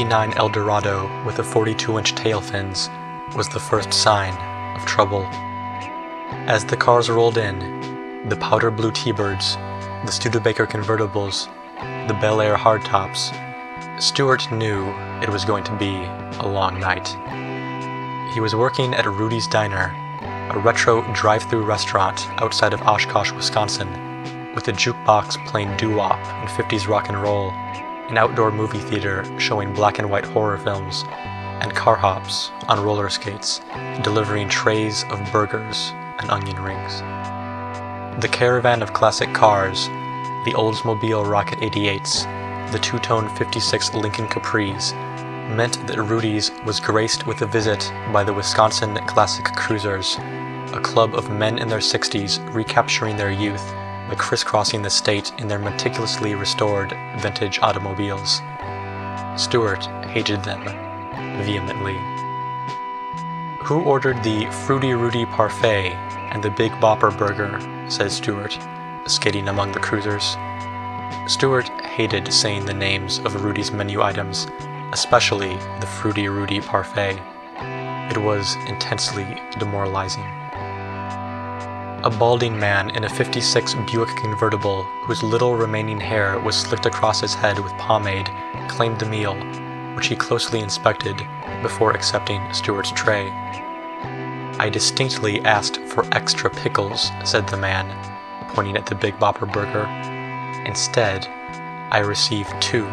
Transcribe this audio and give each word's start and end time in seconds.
59 0.00 0.32
Eldorado 0.38 1.24
with 1.26 1.36
the 1.36 1.44
42 1.44 1.98
inch 1.98 2.14
tail 2.14 2.40
fins 2.40 2.88
was 3.36 3.50
the 3.50 3.60
first 3.60 3.92
sign 3.92 4.32
of 4.74 4.86
trouble. 4.86 5.24
As 6.48 6.64
the 6.64 6.74
cars 6.74 7.10
rolled 7.10 7.36
in, 7.36 8.26
the 8.26 8.36
powder 8.36 8.70
blue 8.70 8.92
T 8.92 9.12
Birds, 9.12 9.56
the 10.06 10.10
Studebaker 10.10 10.66
convertibles, 10.66 11.48
the 12.08 12.14
Bel 12.14 12.40
Air 12.40 12.56
hardtops, 12.56 13.30
Stuart 14.00 14.50
knew 14.50 14.88
it 15.20 15.28
was 15.28 15.44
going 15.44 15.64
to 15.64 15.76
be 15.76 15.96
a 16.38 16.48
long 16.48 16.80
night. 16.80 17.08
He 18.32 18.40
was 18.40 18.56
working 18.56 18.94
at 18.94 19.04
Rudy's 19.04 19.46
Diner, 19.48 19.92
a 20.50 20.58
retro 20.58 21.02
drive 21.12 21.42
through 21.42 21.64
restaurant 21.64 22.26
outside 22.40 22.72
of 22.72 22.80
Oshkosh, 22.80 23.32
Wisconsin, 23.32 23.90
with 24.54 24.66
a 24.68 24.72
jukebox 24.72 25.46
playing 25.46 25.76
doo 25.76 25.94
wop 25.94 26.24
and 26.40 26.48
50s 26.48 26.88
rock 26.88 27.10
and 27.10 27.22
roll, 27.22 27.52
an 28.10 28.18
outdoor 28.18 28.50
movie 28.50 28.80
theater 28.80 29.24
showing 29.38 29.72
black 29.72 30.00
and 30.00 30.10
white 30.10 30.24
horror 30.24 30.58
films, 30.58 31.04
and 31.60 31.72
car 31.74 31.94
hops 31.94 32.50
on 32.66 32.82
roller 32.82 33.08
skates 33.08 33.60
delivering 34.02 34.48
trays 34.48 35.04
of 35.10 35.32
burgers 35.32 35.92
and 36.18 36.28
onion 36.28 36.60
rings. 36.60 37.00
The 38.20 38.28
caravan 38.28 38.82
of 38.82 38.92
classic 38.92 39.32
cars, 39.32 39.86
the 40.44 40.52
Oldsmobile 40.56 41.30
Rocket 41.30 41.60
88s, 41.60 42.72
the 42.72 42.80
two 42.80 42.98
tone 42.98 43.28
56 43.36 43.94
Lincoln 43.94 44.26
Capris, 44.26 44.92
meant 45.54 45.86
that 45.86 46.02
Rudy's 46.02 46.50
was 46.66 46.80
graced 46.80 47.28
with 47.28 47.42
a 47.42 47.46
visit 47.46 47.92
by 48.12 48.24
the 48.24 48.32
Wisconsin 48.32 48.96
Classic 49.06 49.44
Cruisers, 49.44 50.16
a 50.72 50.80
club 50.82 51.14
of 51.14 51.30
men 51.30 51.58
in 51.58 51.68
their 51.68 51.78
60s 51.78 52.38
recapturing 52.52 53.16
their 53.16 53.30
youth 53.30 53.72
crisscrossing 54.16 54.82
the 54.82 54.90
state 54.90 55.32
in 55.38 55.48
their 55.48 55.58
meticulously 55.58 56.34
restored 56.34 56.96
vintage 57.18 57.58
automobiles. 57.62 58.40
Stuart 59.36 59.84
hated 60.06 60.42
them 60.42 60.64
vehemently. 61.44 61.96
Who 63.64 63.82
ordered 63.82 64.22
the 64.22 64.46
Fruity 64.66 64.94
Rudy 64.94 65.26
Parfait 65.26 65.92
and 66.32 66.42
the 66.42 66.50
Big 66.50 66.72
Bopper 66.72 67.16
Burger? 67.16 67.58
said 67.88 68.10
Stuart, 68.10 68.58
skating 69.06 69.48
among 69.48 69.72
the 69.72 69.80
cruisers. 69.80 70.36
Stuart 71.26 71.68
hated 71.84 72.32
saying 72.32 72.64
the 72.64 72.74
names 72.74 73.18
of 73.20 73.44
Rudy's 73.44 73.70
menu 73.70 74.02
items, 74.02 74.46
especially 74.92 75.56
the 75.80 75.86
Fruity 75.86 76.28
Rudy 76.28 76.60
Parfait. 76.60 77.20
It 78.10 78.18
was 78.18 78.56
intensely 78.66 79.26
demoralizing. 79.58 80.39
A 82.02 82.08
balding 82.08 82.58
man 82.58 82.88
in 82.96 83.04
a 83.04 83.10
56 83.10 83.74
Buick 83.74 84.16
convertible 84.16 84.84
whose 85.04 85.22
little 85.22 85.54
remaining 85.54 86.00
hair 86.00 86.40
was 86.40 86.56
slicked 86.56 86.86
across 86.86 87.20
his 87.20 87.34
head 87.34 87.58
with 87.58 87.76
pomade 87.76 88.30
claimed 88.68 88.98
the 88.98 89.04
meal, 89.04 89.34
which 89.94 90.06
he 90.06 90.16
closely 90.16 90.60
inspected 90.60 91.20
before 91.60 91.92
accepting 91.92 92.40
Stuart's 92.54 92.90
tray. 92.92 93.28
I 94.58 94.70
distinctly 94.72 95.40
asked 95.42 95.76
for 95.88 96.06
extra 96.12 96.48
pickles, 96.48 97.10
said 97.22 97.46
the 97.46 97.58
man, 97.58 97.86
pointing 98.54 98.78
at 98.78 98.86
the 98.86 98.94
Big 98.94 99.18
Bopper 99.18 99.52
burger. 99.52 99.84
Instead, 100.64 101.26
I 101.90 101.98
received 101.98 102.62
two. 102.62 102.86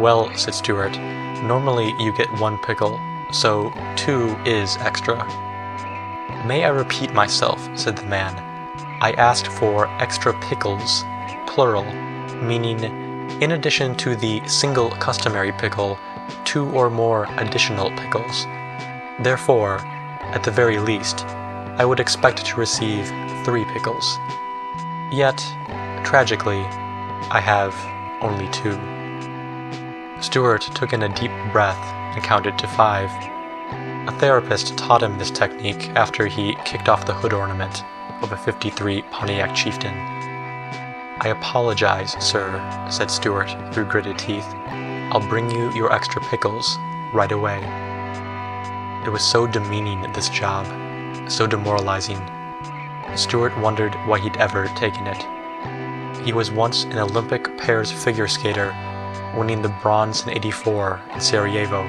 Well, 0.00 0.32
said 0.36 0.54
Stuart, 0.54 0.96
normally 1.42 1.96
you 1.98 2.12
get 2.16 2.32
one 2.38 2.58
pickle, 2.58 3.00
so 3.32 3.72
two 3.96 4.36
is 4.44 4.76
extra. 4.76 5.51
May 6.46 6.64
I 6.64 6.68
repeat 6.68 7.12
myself, 7.12 7.60
said 7.78 7.96
the 7.96 8.06
man. 8.06 8.36
I 9.00 9.12
asked 9.12 9.46
for 9.48 9.86
extra 10.00 10.32
pickles, 10.40 11.04
plural, 11.46 11.84
meaning 12.42 12.82
in 13.40 13.52
addition 13.52 13.94
to 13.96 14.14
the 14.14 14.46
single 14.48 14.90
customary 14.90 15.52
pickle, 15.52 15.98
two 16.44 16.68
or 16.70 16.90
more 16.90 17.26
additional 17.38 17.90
pickles. 17.96 18.44
Therefore, 19.20 19.78
at 20.34 20.42
the 20.44 20.50
very 20.50 20.78
least, 20.78 21.24
I 21.78 21.84
would 21.84 22.00
expect 22.00 22.44
to 22.46 22.56
receive 22.56 23.06
three 23.44 23.64
pickles. 23.72 24.18
Yet, 25.10 25.38
tragically, 26.04 26.60
I 27.30 27.40
have 27.40 27.74
only 28.22 28.48
two. 28.48 28.78
Stuart 30.22 30.62
took 30.74 30.92
in 30.92 31.02
a 31.02 31.08
deep 31.08 31.32
breath 31.52 31.82
and 32.14 32.22
counted 32.22 32.58
to 32.58 32.68
five. 32.68 33.10
A 34.08 34.12
therapist 34.18 34.76
taught 34.76 35.02
him 35.02 35.18
this 35.18 35.30
technique 35.30 35.90
after 35.90 36.26
he 36.26 36.56
kicked 36.64 36.88
off 36.88 37.06
the 37.06 37.14
hood 37.14 37.32
ornament 37.32 37.84
of 38.22 38.32
a 38.32 38.36
53 38.36 39.02
Pontiac 39.10 39.54
Chieftain. 39.54 39.94
I 41.20 41.28
apologize, 41.28 42.12
sir, 42.18 42.58
said 42.90 43.10
Stuart 43.10 43.54
through 43.72 43.84
gritted 43.84 44.18
teeth. 44.18 44.46
I'll 45.12 45.28
bring 45.28 45.50
you 45.50 45.72
your 45.72 45.92
extra 45.92 46.20
pickles 46.22 46.76
right 47.12 47.30
away. 47.30 47.58
It 49.06 49.10
was 49.10 49.22
so 49.22 49.46
demeaning, 49.46 50.10
this 50.12 50.28
job, 50.28 50.66
so 51.30 51.46
demoralizing. 51.46 52.20
Stuart 53.14 53.56
wondered 53.58 53.94
why 54.06 54.18
he'd 54.18 54.36
ever 54.38 54.66
taken 54.76 55.06
it. 55.06 56.24
He 56.24 56.32
was 56.32 56.50
once 56.50 56.84
an 56.84 56.98
Olympic 56.98 57.56
pairs 57.58 57.92
figure 57.92 58.28
skater, 58.28 58.74
winning 59.36 59.62
the 59.62 59.76
bronze 59.82 60.22
in 60.22 60.30
84 60.30 61.00
in 61.14 61.20
Sarajevo, 61.20 61.82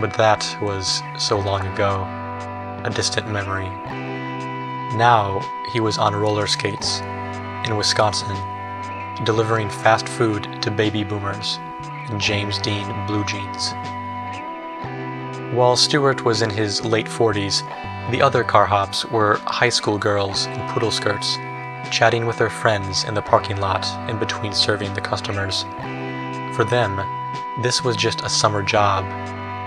but 0.00 0.14
that 0.14 0.56
was 0.60 1.02
so 1.18 1.38
long 1.38 1.66
ago, 1.66 2.02
a 2.84 2.90
distant 2.90 3.28
memory. 3.28 3.68
Now 4.96 5.40
he 5.72 5.80
was 5.80 5.98
on 5.98 6.14
roller 6.14 6.46
skates 6.46 7.00
in 7.66 7.76
Wisconsin, 7.76 8.36
delivering 9.24 9.68
fast 9.68 10.08
food 10.08 10.62
to 10.62 10.70
baby 10.70 11.04
boomers 11.04 11.58
in 12.10 12.18
James 12.18 12.58
Dean 12.58 12.86
blue 13.06 13.24
jeans. 13.24 13.72
While 15.54 15.76
Stewart 15.76 16.24
was 16.24 16.42
in 16.42 16.50
his 16.50 16.84
late 16.84 17.06
40s, 17.06 17.62
the 18.10 18.22
other 18.22 18.44
car 18.44 18.66
hops 18.66 19.04
were 19.06 19.40
high 19.46 19.68
school 19.68 19.98
girls 19.98 20.46
in 20.46 20.68
poodle 20.68 20.90
skirts, 20.90 21.36
chatting 21.90 22.26
with 22.26 22.38
their 22.38 22.50
friends 22.50 23.04
in 23.04 23.14
the 23.14 23.22
parking 23.22 23.58
lot 23.58 23.86
in 24.08 24.18
between 24.18 24.52
serving 24.52 24.94
the 24.94 25.00
customers. 25.00 25.64
For 26.54 26.64
them, 26.64 26.96
this 27.62 27.82
was 27.84 27.96
just 27.96 28.22
a 28.22 28.28
summer 28.28 28.62
job, 28.62 29.04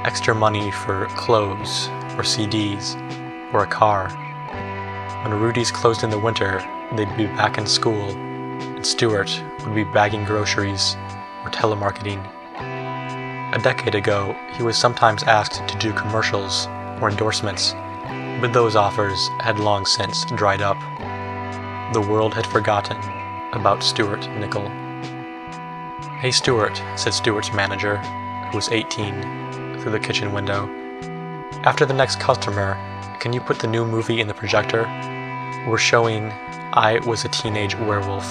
extra 0.03 0.33
money 0.33 0.71
for 0.71 1.05
clothes, 1.15 1.87
or 2.17 2.23
CDs, 2.23 2.95
or 3.53 3.63
a 3.63 3.67
car. 3.67 4.09
When 5.23 5.39
Rudy's 5.39 5.71
closed 5.71 6.03
in 6.03 6.09
the 6.09 6.17
winter, 6.17 6.63
they'd 6.93 7.15
be 7.15 7.27
back 7.27 7.57
in 7.57 7.67
school, 7.67 8.09
and 8.09 8.85
Stuart 8.85 9.31
would 9.63 9.75
be 9.75 9.83
bagging 9.83 10.25
groceries 10.25 10.95
or 11.43 11.51
telemarketing. 11.51 12.19
A 13.53 13.59
decade 13.61 13.95
ago, 13.95 14.35
he 14.55 14.63
was 14.63 14.77
sometimes 14.77 15.23
asked 15.23 15.67
to 15.67 15.77
do 15.77 15.93
commercials 15.93 16.67
or 16.99 17.09
endorsements, 17.09 17.73
but 18.41 18.53
those 18.53 18.75
offers 18.75 19.27
had 19.39 19.59
long 19.59 19.85
since 19.85 20.25
dried 20.25 20.61
up. 20.61 20.79
The 21.93 22.01
world 22.01 22.33
had 22.33 22.47
forgotten 22.47 22.97
about 23.53 23.83
Stuart 23.83 24.27
Nickel. 24.31 24.67
Hey, 26.19 26.31
Stuart, 26.31 26.81
said 26.95 27.13
Stuart's 27.13 27.53
manager, 27.53 27.97
who 27.97 28.57
was 28.57 28.69
18, 28.69 29.60
through 29.81 29.91
the 29.91 29.99
kitchen 29.99 30.31
window. 30.31 30.69
After 31.63 31.85
the 31.85 31.93
next 31.93 32.19
customer, 32.19 32.77
can 33.19 33.33
you 33.33 33.41
put 33.41 33.59
the 33.59 33.67
new 33.67 33.85
movie 33.85 34.21
in 34.21 34.27
the 34.27 34.33
projector? 34.33 34.83
We're 35.67 35.77
showing 35.77 36.31
I 36.73 36.99
Was 37.05 37.25
a 37.25 37.29
Teenage 37.29 37.75
Werewolf. 37.75 38.25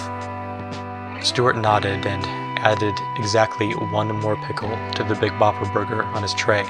Stuart 1.25 1.57
nodded 1.57 2.07
and 2.07 2.25
added 2.59 2.95
exactly 3.17 3.73
one 3.73 4.09
more 4.21 4.37
pickle 4.37 4.71
to 4.95 5.05
the 5.05 5.15
Big 5.15 5.33
Bopper 5.33 5.73
burger 5.73 6.03
on 6.05 6.23
his 6.23 6.35
tray. 6.35 6.65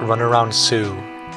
Runaround 0.00 0.52
Sue 0.52 0.94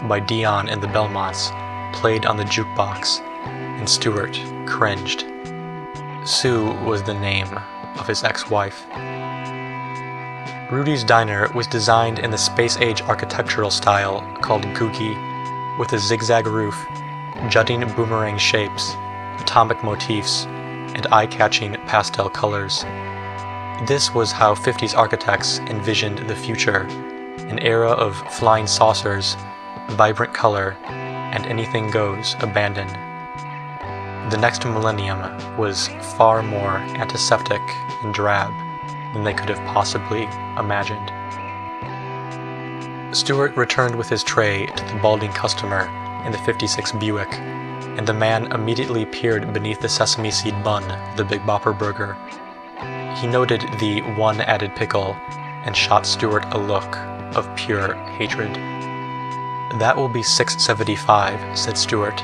by 0.08 0.20
Dion 0.20 0.70
and 0.70 0.82
the 0.82 0.88
Belmonts 0.88 1.52
played 1.94 2.26
on 2.26 2.38
the 2.38 2.44
jukebox, 2.44 3.22
and 3.46 3.88
Stuart 3.88 4.40
cringed. 4.68 5.26
Sue 6.28 6.74
was 6.86 7.04
the 7.04 7.14
name 7.14 7.50
of 7.98 8.08
his 8.08 8.24
ex 8.24 8.50
wife. 8.50 8.86
Rudy's 10.72 11.04
Diner 11.04 11.52
was 11.54 11.68
designed 11.68 12.20
in 12.20 12.32
the 12.32 12.38
space 12.38 12.78
age 12.78 13.02
architectural 13.02 13.70
style 13.70 14.22
called 14.42 14.64
Googie, 14.74 15.18
with 15.78 15.92
a 15.92 16.00
zigzag 16.00 16.48
roof, 16.48 16.82
jutting 17.50 17.82
boomerang 17.94 18.38
shapes, 18.38 18.94
atomic 19.42 19.84
motifs, 19.84 20.46
and 20.46 21.06
eye 21.08 21.28
catching 21.28 21.74
pastel 21.88 22.30
colors. 22.30 22.84
This 23.86 24.14
was 24.14 24.32
how 24.32 24.56
50s 24.56 24.98
architects 24.98 25.60
envisioned 25.60 26.20
the 26.20 26.38
future 26.38 26.84
an 27.50 27.60
era 27.60 27.90
of 27.90 28.16
flying 28.36 28.66
saucers, 28.66 29.36
vibrant 29.90 30.34
color, 30.34 30.78
and 30.86 31.46
anything 31.48 31.92
goes 31.92 32.38
abandon. 32.40 32.88
The 34.30 34.38
next 34.38 34.64
millennium 34.64 35.20
was 35.58 35.90
far 36.16 36.42
more 36.42 36.78
antiseptic 36.96 37.62
and 38.04 38.14
drab 38.14 38.71
than 39.14 39.24
they 39.24 39.34
could 39.34 39.50
have 39.50 39.66
possibly 39.68 40.24
imagined. 40.58 41.12
Stuart 43.16 43.56
returned 43.58 43.96
with 43.96 44.10
his 44.10 44.24
tray 44.24 44.66
to 44.66 44.86
the 44.86 45.00
balding 45.02 45.32
customer 45.32 45.90
in 46.26 46.32
the 46.32 46.38
56 46.40 46.94
Buick, 46.94 47.34
and 47.34 48.08
the 48.08 48.14
man 48.14 48.52
immediately 48.52 49.06
peered 49.06 49.54
beneath 49.54 49.82
the 49.82 49.90
sesame 49.90 50.32
seed 50.32 50.64
bun 50.64 50.84
of 50.90 51.18
the 51.18 51.26
Big 51.26 51.42
Bopper 51.42 51.78
burger 51.78 52.18
he 53.22 53.28
noted 53.28 53.62
the 53.80 54.02
one 54.18 54.42
added 54.42 54.76
pickle 54.76 55.16
and 55.64 55.78
shot 55.78 56.08
Stewart 56.08 56.44
a 56.54 56.58
look 56.58 56.98
of 57.36 57.56
pure 57.56 57.94
hatred. 58.18 58.52
That 59.80 59.96
will 59.96 60.10
be 60.10 60.24
675, 60.24 61.58
said 61.58 61.78
Stewart, 61.78 62.18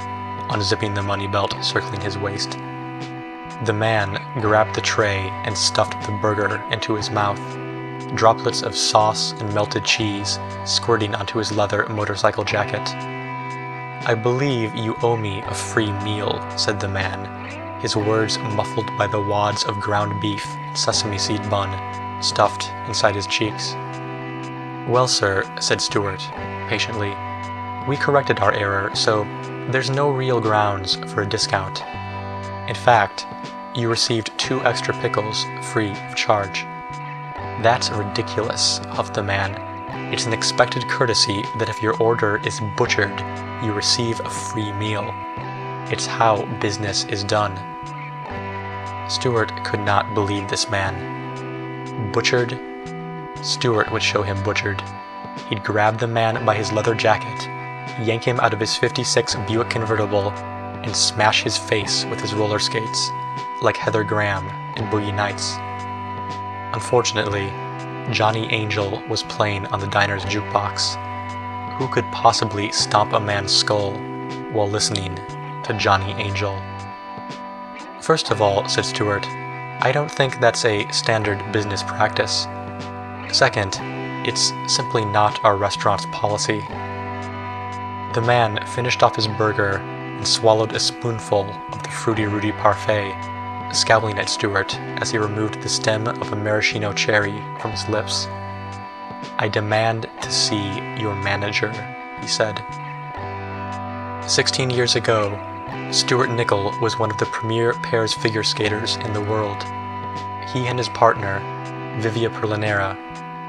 unzipping 0.50 0.95
the 0.95 1.04
money 1.04 1.28
belt 1.28 1.56
circling 1.62 2.01
his 2.01 2.18
waist. 2.18 2.57
The 3.65 3.74
man 3.74 4.21
grabbed 4.39 4.75
the 4.75 4.81
tray 4.81 5.30
and 5.44 5.57
stuffed 5.57 6.06
the 6.06 6.12
burger 6.21 6.63
into 6.69 6.94
his 6.94 7.09
mouth, 7.09 7.39
droplets 8.15 8.62
of 8.62 8.77
sauce 8.77 9.31
and 9.31 9.51
melted 9.51 9.83
cheese 9.83 10.38
squirting 10.63 11.15
onto 11.15 11.39
his 11.39 11.51
leather 11.51 11.88
motorcycle 11.89 12.44
jacket. 12.44 12.88
I 14.07 14.13
believe 14.13 14.75
you 14.75 14.95
owe 15.01 15.18
me 15.18 15.42
a 15.42 15.56
free 15.56 15.92
meal, 16.04 16.39
said 16.56 16.80
the 16.80 16.88
man, 16.88 17.81
his 17.81 17.95
words 17.95 18.38
muffled 18.38 18.95
by 18.95 19.07
the 19.07 19.19
wads 19.19 19.63
of 19.63 19.80
ground 19.80 20.21
beef 20.21 20.45
and 20.45 20.77
sesame 20.77 21.18
seed 21.18 21.50
bun 21.50 21.71
stuffed 22.21 22.71
inside 22.88 23.15
his 23.15 23.25
cheeks. 23.25 23.74
Well, 24.88 25.07
sir, 25.07 25.51
said 25.60 25.81
Stewart, 25.81 26.21
patiently, 26.69 27.15
we 27.88 27.98
corrected 27.98 28.39
our 28.39 28.53
error, 28.53 28.92
so 28.94 29.24
there's 29.71 29.89
no 29.89 30.12
real 30.12 30.39
grounds 30.39 30.95
for 31.12 31.24
a 31.24 31.27
discount. 31.27 31.83
In 32.68 32.75
fact, 32.75 33.25
you 33.74 33.90
received 33.90 34.38
two 34.38 34.62
extra 34.66 34.94
pickles 34.96 35.46
free 35.62 35.92
of 35.92 36.16
charge. 36.16 36.64
That's 37.64 37.90
ridiculous, 37.92 38.80
huffed 38.90 39.14
the 39.14 39.24
man. 39.24 39.56
It's 40.14 40.25
an 40.25 40.34
expected 40.34 40.88
courtesy 40.90 41.44
that 41.60 41.69
if 41.69 41.81
your 41.81 41.96
order 41.98 42.42
is 42.46 42.60
butchered, 42.75 43.18
you 43.64 43.72
receive 43.72 44.19
a 44.19 44.30
free 44.30 44.74
meal. 44.74 45.14
It's 45.90 46.06
how 46.06 46.46
business 46.60 47.06
is 47.06 47.24
done. 47.24 47.56
Stewart 49.10 49.52
could 49.63 49.80
not 49.80 50.13
believe 50.13 50.50
this 50.50 50.70
man. 50.70 52.12
Butchered? 52.12 52.60
Stewart 53.44 53.90
would 53.94 54.04
show 54.04 54.24
him 54.24 54.44
butchered. 54.44 54.84
He'd 55.50 55.63
grab 55.63 56.00
the 56.00 56.08
man 56.08 56.44
by 56.46 56.56
his 56.56 56.74
leather 56.74 56.96
jacket, 56.96 57.48
yank 58.06 58.25
him 58.25 58.42
out 58.42 58.54
of 58.54 58.60
his 58.60 58.75
56 58.75 59.36
Buick 59.48 59.70
convertible, 59.70 60.34
and 60.88 60.95
smash 60.95 61.44
his 61.44 61.57
face 61.57 62.06
with 62.06 62.22
his 62.22 62.34
roller 62.34 62.60
skates, 62.60 63.12
like 63.62 63.75
Heather 63.75 64.06
Graham 64.06 64.48
in 64.78 64.86
Boogie 64.86 65.13
Nights. 65.13 65.57
Unfortunately, 66.74 67.48
Johnny 68.13 68.50
Angel 68.54 69.04
was 69.10 69.24
playing 69.24 69.66
on 69.68 69.81
the 69.81 69.88
diner's 69.88 70.24
jukebox. 70.24 70.95
Who 71.78 71.89
could 71.89 72.06
possibly 72.13 72.72
stomp 72.72 73.12
a 73.12 73.19
man's 73.19 73.54
skull 73.54 73.92
while 74.54 74.69
listening 74.69 75.16
to 75.63 75.75
Johnny 75.78 76.13
Angel? 76.13 76.57
First 78.00 78.31
of 78.31 78.42
all, 78.42 78.66
said 78.69 78.86
Stewart, 78.86 79.28
I 79.81 79.92
don't 79.94 80.10
think 80.10 80.39
that's 80.39 80.63
a 80.63 80.89
standard 80.94 81.51
business 81.51 81.84
practice. 81.84 82.48
Second, 83.36 83.78
it's 84.25 84.54
simply 84.74 85.04
not 85.04 85.44
our 85.44 85.57
restaurant's 85.57 86.06
policy. 86.13 86.62
The 88.13 88.24
man 88.25 88.66
finished 88.68 89.04
off 89.04 89.18
his 89.18 89.28
burger 89.28 89.84
and 90.18 90.28
swallowed 90.28 90.74
a 90.74 90.80
spoonful 90.80 91.44
of 91.72 91.84
the 91.84 91.90
Fruity 91.90 92.25
Rudy 92.25 92.52
parfait, 92.52 93.14
scowling 93.72 94.18
at 94.18 94.30
Stewart 94.30 94.75
as 95.00 95.12
he 95.12 95.19
removed 95.19 95.62
the 95.62 95.69
stem 95.69 96.08
of 96.08 96.34
a 96.34 96.36
maraschino 96.36 96.92
cherry 96.92 97.40
from 97.62 97.72
his 97.72 97.88
lips. 97.88 98.25
I 99.38 99.48
demand 99.48 100.10
to 100.22 100.31
see 100.31 100.80
your 101.00 101.16
manager, 101.16 101.72
he 102.19 102.28
said. 102.28 102.64
Sixteen 104.28 104.72
years 104.72 104.96
ago, 104.96 105.38
Stuart 105.92 106.31
Nickel 106.31 106.74
was 106.81 106.98
one 106.98 107.12
of 107.12 107.18
the 107.20 107.28
premier 107.28 107.74
pairs 107.84 108.13
figure 108.13 108.44
skaters 108.44 108.96
in 108.98 109.13
the 109.13 109.22
world. 109.22 109.62
He 110.52 110.66
and 110.66 110.80
his 110.80 110.90
partner, 110.90 111.40
Vivia 112.00 112.31
Perlinera, 112.31 112.98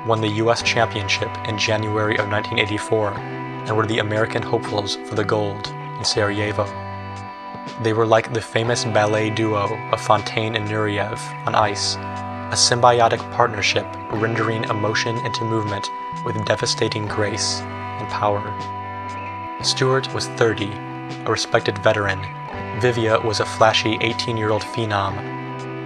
won 0.07 0.21
the 0.21 0.37
U.S. 0.43 0.63
Championship 0.63 1.31
in 1.49 1.57
January 1.57 2.17
of 2.19 2.29
1984 2.29 3.15
and 3.15 3.77
were 3.77 3.87
the 3.87 4.01
American 4.01 4.43
hopefuls 4.43 4.97
for 5.07 5.15
the 5.15 5.25
gold 5.25 5.75
in 5.99 6.05
Sarajevo. 6.05 6.65
They 7.83 7.93
were 7.93 8.07
like 8.07 8.33
the 8.33 8.41
famous 8.41 8.85
ballet 8.85 9.31
duo 9.31 9.65
of 9.93 10.01
Fonteyn 10.01 10.57
and 10.57 10.69
Nureyev 10.69 11.19
on 11.47 11.55
ice, 11.55 11.97
a 11.97 12.57
symbiotic 12.57 13.21
partnership 13.33 13.87
rendering 14.13 14.65
emotion 14.65 15.17
into 15.19 15.45
movement 15.45 15.87
with 16.25 16.45
devastating 16.47 17.07
grace 17.07 17.61
and 17.61 18.09
power. 18.09 18.43
Stewart 19.63 20.13
was 20.15 20.29
30, 20.29 20.73
a 21.27 21.31
respected 21.31 21.77
veteran. 21.79 22.21
Vivia 22.81 23.21
was 23.21 23.41
a 23.41 23.47
flashy 23.47 23.99
18 24.01 24.37
year 24.37 24.51
old 24.51 24.63
phenom, 24.63 25.17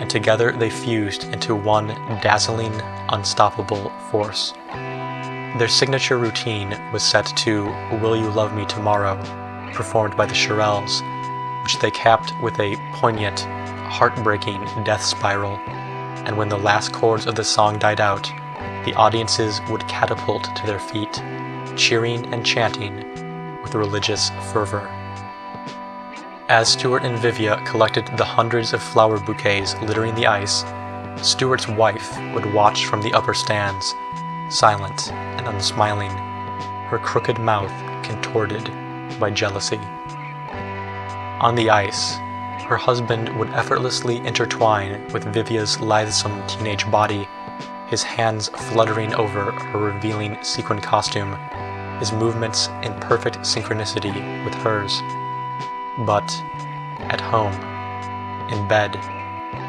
and 0.00 0.08
together 0.08 0.52
they 0.52 0.70
fused 0.70 1.24
into 1.32 1.54
one 1.54 1.88
dazzling, 2.22 2.72
unstoppable 3.08 3.90
force. 4.10 4.52
Their 5.58 5.68
signature 5.68 6.16
routine 6.16 6.70
was 6.92 7.02
set 7.02 7.26
to 7.38 7.64
Will 8.00 8.16
You 8.16 8.30
Love 8.30 8.54
Me 8.54 8.64
Tomorrow, 8.66 9.16
performed 9.72 10.16
by 10.16 10.26
the 10.26 10.34
Shirelles, 10.34 11.02
which 11.62 11.78
they 11.78 11.90
capped 11.90 12.32
with 12.40 12.58
a 12.58 12.76
poignant, 12.94 13.40
heartbreaking 13.90 14.60
death 14.84 15.02
spiral. 15.02 15.56
And 16.26 16.36
when 16.36 16.48
the 16.48 16.58
last 16.58 16.92
chords 16.92 17.26
of 17.26 17.34
the 17.34 17.44
song 17.44 17.78
died 17.78 18.00
out, 18.00 18.30
the 18.84 18.94
audiences 18.94 19.60
would 19.68 19.86
catapult 19.88 20.44
to 20.56 20.66
their 20.66 20.78
feet, 20.78 21.22
cheering 21.76 22.32
and 22.32 22.44
chanting 22.44 22.96
with 23.62 23.74
religious 23.74 24.30
fervor. 24.52 24.88
As 26.48 26.68
Stuart 26.68 27.04
and 27.04 27.18
Vivia 27.18 27.62
collected 27.64 28.06
the 28.16 28.24
hundreds 28.24 28.72
of 28.72 28.82
flower 28.82 29.18
bouquets 29.18 29.74
littering 29.82 30.14
the 30.14 30.26
ice, 30.26 30.64
Stuart's 31.24 31.68
wife 31.68 32.18
would 32.34 32.52
watch 32.52 32.86
from 32.86 33.02
the 33.02 33.12
upper 33.12 33.34
stands, 33.34 33.94
silent 34.50 35.12
and 35.12 35.46
unsmiling, 35.46 36.10
her 36.88 36.98
crooked 36.98 37.38
mouth 37.38 37.72
contorted 38.04 38.68
by 39.22 39.30
jealousy. 39.30 39.78
On 41.40 41.54
the 41.54 41.70
ice, 41.70 42.16
her 42.66 42.76
husband 42.76 43.28
would 43.38 43.50
effortlessly 43.50 44.16
intertwine 44.16 45.06
with 45.12 45.32
Vivia's 45.32 45.78
lithesome 45.78 46.44
teenage 46.48 46.90
body, 46.90 47.28
his 47.86 48.02
hands 48.02 48.48
fluttering 48.48 49.14
over 49.14 49.52
her 49.52 49.78
revealing 49.78 50.36
sequin 50.42 50.80
costume, 50.80 51.36
his 52.00 52.10
movements 52.10 52.66
in 52.82 52.92
perfect 52.94 53.38
synchronicity 53.42 54.44
with 54.44 54.54
hers. 54.54 55.00
But 56.04 56.28
at 57.12 57.20
home, 57.20 57.54
in 58.50 58.66
bed, 58.66 58.98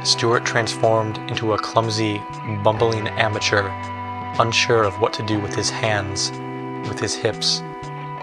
Stuart 0.04 0.46
transformed 0.46 1.20
into 1.30 1.54
a 1.54 1.60
clumsy, 1.60 2.24
bumbling 2.64 3.08
amateur, 3.08 3.68
unsure 4.40 4.84
of 4.84 5.00
what 5.00 5.14
to 5.14 5.24
do 5.24 5.40
with 5.40 5.54
his 5.54 5.70
hands, 5.70 6.32
with 6.90 7.00
his 7.00 7.14
hips, 7.14 7.62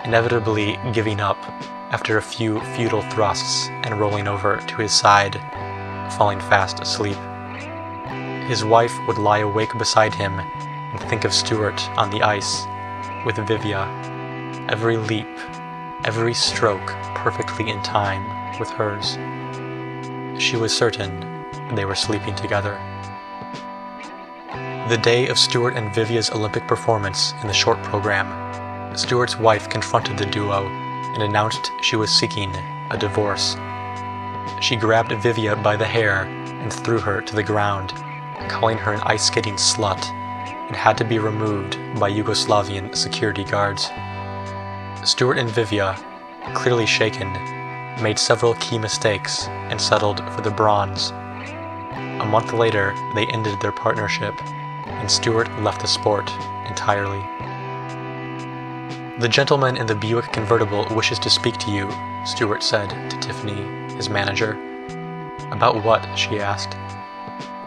inevitably 0.04 0.78
giving 0.92 1.20
up 1.20 1.38
after 1.90 2.18
a 2.18 2.22
few 2.22 2.60
futile 2.76 3.02
thrusts 3.02 3.68
and 3.84 3.98
rolling 3.98 4.28
over 4.28 4.58
to 4.58 4.76
his 4.76 4.92
side, 4.92 5.34
falling 6.12 6.40
fast 6.40 6.80
asleep. 6.80 7.16
His 8.48 8.64
wife 8.64 8.94
would 9.06 9.18
lie 9.18 9.38
awake 9.38 9.76
beside 9.78 10.14
him 10.14 10.38
and 10.38 11.00
think 11.08 11.24
of 11.24 11.32
Stuart 11.32 11.80
on 11.98 12.10
the 12.10 12.22
ice, 12.22 12.66
with 13.24 13.36
Vivia, 13.46 13.86
every 14.68 14.96
leap, 14.96 15.28
every 16.04 16.34
stroke 16.34 16.86
perfectly 17.14 17.68
in 17.68 17.82
time 17.82 18.58
with 18.58 18.70
hers. 18.70 19.18
She 20.42 20.56
was 20.56 20.76
certain 20.76 21.44
they 21.74 21.84
were 21.84 21.94
sleeping 21.94 22.34
together. 22.34 22.80
The 24.88 24.98
day 25.00 25.28
of 25.28 25.38
Stuart 25.38 25.76
and 25.76 25.94
Vivia's 25.94 26.30
Olympic 26.30 26.66
performance 26.66 27.32
in 27.42 27.46
the 27.46 27.52
short 27.52 27.80
program, 27.84 28.26
Stewart's 28.96 29.38
wife 29.38 29.68
confronted 29.68 30.18
the 30.18 30.26
duo 30.26 30.66
and 31.14 31.22
announced 31.22 31.70
she 31.80 31.96
was 31.96 32.10
seeking 32.10 32.54
a 32.90 32.98
divorce. 32.98 33.56
She 34.60 34.76
grabbed 34.76 35.12
Vivia 35.12 35.56
by 35.56 35.76
the 35.76 35.84
hair 35.84 36.24
and 36.24 36.72
threw 36.72 36.98
her 36.98 37.20
to 37.20 37.36
the 37.36 37.42
ground, 37.42 37.92
calling 38.48 38.76
her 38.78 38.92
an 38.92 39.00
ice 39.02 39.26
skating 39.26 39.54
slut, 39.54 40.04
and 40.66 40.76
had 40.76 40.98
to 40.98 41.04
be 41.04 41.18
removed 41.18 41.78
by 41.98 42.10
Yugoslavian 42.10 42.94
security 42.94 43.44
guards. 43.44 43.90
Stewart 45.04 45.38
and 45.38 45.48
Vivia, 45.50 45.96
clearly 46.54 46.86
shaken, 46.86 47.32
made 48.02 48.18
several 48.18 48.54
key 48.54 48.78
mistakes 48.78 49.46
and 49.48 49.80
settled 49.80 50.20
for 50.34 50.42
the 50.42 50.50
bronze. 50.50 51.10
A 51.10 52.26
month 52.26 52.52
later, 52.52 52.94
they 53.14 53.26
ended 53.26 53.60
their 53.60 53.72
partnership, 53.72 54.34
and 54.86 55.10
Stewart 55.10 55.48
left 55.62 55.80
the 55.80 55.86
sport 55.86 56.30
entirely. 56.66 57.24
The 59.20 59.28
gentleman 59.28 59.76
in 59.76 59.86
the 59.86 59.94
Buick 59.94 60.32
convertible 60.32 60.86
wishes 60.92 61.18
to 61.18 61.28
speak 61.28 61.58
to 61.58 61.70
you, 61.70 61.92
Stewart 62.24 62.62
said 62.62 62.88
to 63.10 63.18
Tiffany, 63.18 63.92
his 63.94 64.08
manager. 64.08 64.52
About 65.50 65.84
what? 65.84 66.02
she 66.16 66.40
asked. 66.40 66.72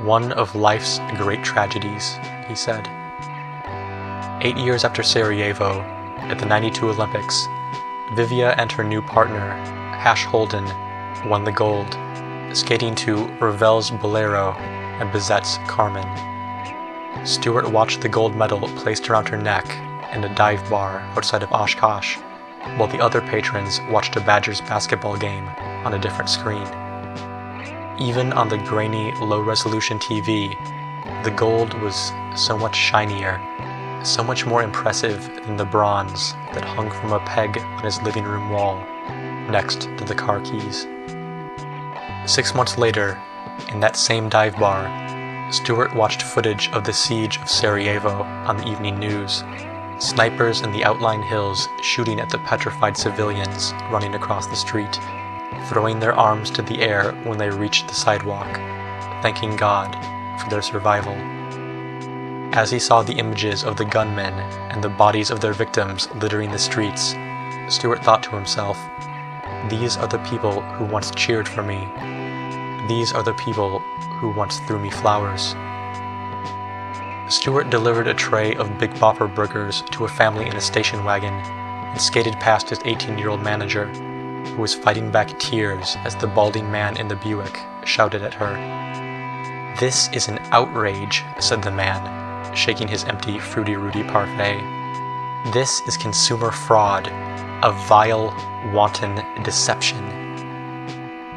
One 0.01 0.31
of 0.31 0.55
life's 0.55 0.97
great 1.15 1.43
tragedies, 1.43 2.17
he 2.47 2.55
said. 2.55 2.87
Eight 4.41 4.57
years 4.57 4.83
after 4.83 5.03
Sarajevo, 5.03 5.81
at 6.21 6.39
the 6.39 6.47
92 6.47 6.89
Olympics, 6.89 7.45
Vivia 8.13 8.55
and 8.57 8.71
her 8.71 8.83
new 8.83 9.03
partner, 9.03 9.51
Hash 9.93 10.25
Holden, 10.25 10.65
won 11.29 11.43
the 11.43 11.51
gold, 11.51 11.95
skating 12.57 12.95
to 12.95 13.27
Ravel's 13.39 13.91
Bolero 13.91 14.53
and 14.99 15.11
Bizet's 15.11 15.59
Carmen. 15.67 16.07
Stewart 17.27 17.69
watched 17.69 18.01
the 18.01 18.09
gold 18.09 18.35
medal 18.35 18.61
placed 18.69 19.07
around 19.07 19.29
her 19.29 19.37
neck 19.37 19.67
in 20.13 20.23
a 20.23 20.35
dive 20.35 20.67
bar 20.69 20.99
outside 21.15 21.43
of 21.43 21.51
Oshkosh, 21.51 22.17
while 22.77 22.87
the 22.87 22.99
other 22.99 23.21
patrons 23.21 23.79
watched 23.89 24.15
a 24.15 24.21
Badgers 24.21 24.61
basketball 24.61 25.17
game 25.17 25.47
on 25.85 25.93
a 25.93 25.99
different 25.99 26.29
screen. 26.29 26.67
Even 27.99 28.33
on 28.33 28.49
the 28.49 28.57
grainy, 28.57 29.11
low 29.19 29.41
resolution 29.41 29.99
TV, 29.99 30.53
the 31.23 31.31
gold 31.31 31.73
was 31.81 32.11
so 32.35 32.57
much 32.57 32.75
shinier, 32.75 33.39
so 34.03 34.23
much 34.23 34.45
more 34.45 34.63
impressive 34.63 35.23
than 35.45 35.57
the 35.57 35.65
bronze 35.65 36.33
that 36.53 36.63
hung 36.63 36.89
from 36.89 37.13
a 37.13 37.19
peg 37.21 37.57
on 37.57 37.83
his 37.83 38.01
living 38.01 38.23
room 38.23 38.49
wall 38.49 38.77
next 39.49 39.81
to 39.97 40.03
the 40.05 40.15
car 40.15 40.41
keys. 40.41 40.87
Six 42.25 42.55
months 42.55 42.77
later, 42.77 43.21
in 43.69 43.79
that 43.81 43.95
same 43.95 44.29
dive 44.29 44.57
bar, 44.57 44.89
Stewart 45.51 45.93
watched 45.93 46.23
footage 46.23 46.69
of 46.69 46.83
the 46.83 46.93
siege 46.93 47.37
of 47.37 47.49
Sarajevo 47.49 48.23
on 48.23 48.57
the 48.57 48.67
evening 48.67 48.97
news. 48.97 49.43
Snipers 50.03 50.61
in 50.61 50.71
the 50.73 50.83
outlying 50.83 51.23
hills 51.23 51.69
shooting 51.81 52.19
at 52.19 52.29
the 52.29 52.37
petrified 52.39 52.97
civilians 52.97 53.73
running 53.89 54.15
across 54.15 54.47
the 54.47 54.55
street 54.55 54.99
throwing 55.69 55.99
their 55.99 56.13
arms 56.13 56.51
to 56.51 56.61
the 56.61 56.81
air 56.81 57.13
when 57.23 57.37
they 57.37 57.49
reached 57.49 57.87
the 57.87 57.93
sidewalk, 57.93 58.53
thanking 59.21 59.55
God 59.55 59.95
for 60.39 60.49
their 60.49 60.61
survival. 60.61 61.13
As 62.53 62.69
he 62.69 62.79
saw 62.79 63.01
the 63.01 63.13
images 63.13 63.63
of 63.63 63.77
the 63.77 63.85
gunmen 63.85 64.33
and 64.71 64.83
the 64.83 64.89
bodies 64.89 65.31
of 65.31 65.39
their 65.39 65.53
victims 65.53 66.09
littering 66.15 66.51
the 66.51 66.59
streets, 66.59 67.15
Stewart 67.69 68.03
thought 68.03 68.21
to 68.23 68.35
himself, 68.35 68.77
These 69.69 69.97
are 69.97 70.07
the 70.07 70.19
people 70.29 70.61
who 70.61 70.85
once 70.85 71.11
cheered 71.11 71.47
for 71.47 71.63
me. 71.63 71.87
These 72.87 73.13
are 73.13 73.23
the 73.23 73.33
people 73.33 73.79
who 74.19 74.29
once 74.29 74.59
threw 74.59 74.79
me 74.79 74.89
flowers. 74.89 75.55
Stewart 77.33 77.71
delivered 77.71 78.05
a 78.05 78.13
tray 78.13 78.53
of 78.57 78.77
Big 78.77 78.91
Bopper 78.91 79.27
burgers 79.27 79.81
to 79.89 80.05
a 80.05 80.07
family 80.07 80.45
in 80.45 80.55
a 80.55 80.61
station 80.61 81.03
wagon 81.03 81.33
and 81.33 81.99
skated 81.99 82.33
past 82.33 82.69
his 82.69 82.79
18 82.85 83.17
year 83.17 83.29
old 83.29 83.41
manager 83.41 83.87
who 83.87 84.61
was 84.61 84.75
fighting 84.75 85.09
back 85.09 85.39
tears 85.39 85.97
as 86.05 86.15
the 86.15 86.27
balding 86.27 86.71
man 86.71 86.95
in 86.95 87.07
the 87.07 87.15
Buick 87.15 87.59
shouted 87.85 88.21
at 88.21 88.35
her. 88.35 88.53
This 89.79 90.09
is 90.13 90.27
an 90.27 90.37
outrage, 90.51 91.23
said 91.39 91.63
the 91.63 91.71
man, 91.71 92.55
shaking 92.55 92.87
his 92.87 93.03
empty 93.05 93.39
Fruity 93.39 93.77
Rudy 93.77 94.03
parfait. 94.03 94.61
This 95.51 95.81
is 95.87 95.97
consumer 95.97 96.51
fraud, 96.51 97.07
a 97.63 97.71
vile, 97.87 98.27
wanton 98.71 99.25
deception. 99.41 100.05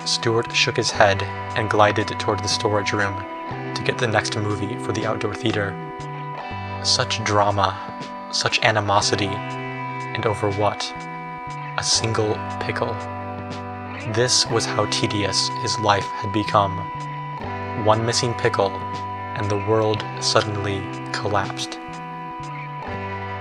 Stewart 0.04 0.54
shook 0.54 0.76
his 0.76 0.90
head 0.90 1.22
and 1.56 1.70
glided 1.70 2.08
toward 2.20 2.40
the 2.40 2.48
storage 2.48 2.92
room 2.92 3.16
to 3.74 3.82
get 3.82 3.96
the 3.96 4.06
next 4.06 4.36
movie 4.36 4.76
for 4.84 4.92
the 4.92 5.06
outdoor 5.06 5.34
theater. 5.34 5.85
Such 6.86 7.22
drama, 7.24 7.76
such 8.30 8.62
animosity, 8.62 9.26
and 9.26 10.24
over 10.24 10.52
what? 10.52 10.94
a 11.78 11.82
single 11.82 12.34
pickle. 12.60 12.94
This 14.14 14.46
was 14.46 14.64
how 14.64 14.86
tedious 14.86 15.48
his 15.62 15.78
life 15.80 16.06
had 16.06 16.32
become. 16.32 16.78
One 17.84 18.06
missing 18.06 18.32
pickle, 18.34 18.70
and 18.70 19.50
the 19.50 19.64
world 19.68 20.04
suddenly 20.20 20.80
collapsed. 21.12 21.78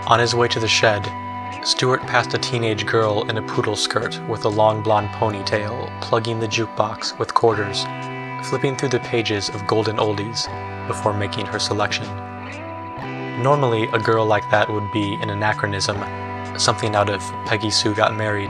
On 0.08 0.20
his 0.20 0.36
way 0.36 0.48
to 0.50 0.60
the 0.60 0.68
shed, 0.68 1.08
Stuart 1.64 2.02
passed 2.02 2.34
a 2.34 2.40
teenage 2.40 2.86
girl 2.86 3.30
in 3.30 3.38
a 3.38 3.44
poodle 3.44 3.76
skirt 3.76 4.20
with 4.28 4.44
a 4.46 4.50
long 4.50 4.82
blonde 4.82 5.10
ponytail, 5.10 6.02
plugging 6.02 6.40
the 6.40 6.48
jukebox 6.48 7.18
with 7.18 7.34
quarters, 7.36 7.86
flipping 8.50 8.76
through 8.76 8.90
the 8.90 9.00
pages 9.00 9.50
of 9.50 9.66
golden 9.66 9.98
oldies 9.98 10.48
before 10.88 11.14
making 11.14 11.46
her 11.46 11.60
selection. 11.60 12.35
Normally, 13.46 13.84
a 13.90 14.00
girl 14.00 14.26
like 14.26 14.50
that 14.50 14.68
would 14.74 14.92
be 14.92 15.14
an 15.22 15.30
anachronism 15.30 15.98
something 16.60 16.96
out 16.96 17.12
of 17.12 17.22
Peggy 17.46 17.70
Sue 17.70 17.94
Got 17.94 18.16
Married, 18.16 18.50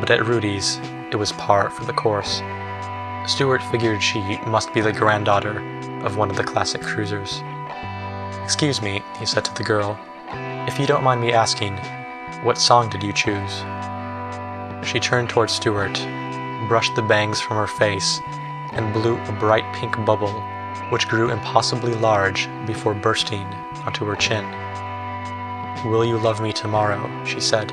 but 0.00 0.10
at 0.10 0.24
Rudy's, 0.24 0.78
it 1.10 1.16
was 1.16 1.32
par 1.32 1.68
for 1.68 1.84
the 1.84 1.92
course. 1.92 2.40
Stewart 3.26 3.62
figured 3.64 4.02
she 4.02 4.38
must 4.46 4.72
be 4.72 4.80
the 4.80 4.90
granddaughter 4.90 5.58
of 6.02 6.16
one 6.16 6.30
of 6.30 6.38
the 6.38 6.44
classic 6.44 6.80
cruisers. 6.80 7.42
Excuse 8.42 8.80
me, 8.80 9.02
he 9.18 9.26
said 9.26 9.44
to 9.44 9.54
the 9.54 9.64
girl. 9.64 9.98
If 10.66 10.78
you 10.78 10.86
don't 10.86 11.04
mind 11.04 11.20
me 11.20 11.34
asking, 11.34 11.76
what 12.42 12.56
song 12.56 12.88
did 12.88 13.02
you 13.02 13.12
choose? 13.12 13.58
She 14.82 14.98
turned 14.98 15.28
toward 15.28 15.50
Stewart, 15.50 15.92
brushed 16.68 16.94
the 16.94 17.02
bangs 17.02 17.38
from 17.38 17.58
her 17.58 17.66
face, 17.66 18.18
and 18.72 18.94
blew 18.94 19.18
a 19.24 19.32
bright 19.32 19.70
pink 19.74 20.02
bubble, 20.06 20.32
which 20.88 21.06
grew 21.06 21.30
impossibly 21.30 21.92
large 21.96 22.48
before 22.66 22.94
bursting 22.94 23.46
onto 23.84 24.04
her 24.04 24.16
chin. 24.16 24.44
Will 25.84 26.04
You 26.04 26.18
Love 26.18 26.40
Me 26.40 26.52
Tomorrow, 26.52 27.24
she 27.24 27.40
said. 27.40 27.68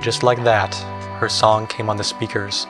Just 0.00 0.22
like 0.22 0.42
that, 0.44 0.74
her 1.20 1.28
song 1.28 1.66
came 1.66 1.88
on 1.88 1.96
the 1.96 2.04
speakers, 2.04 2.66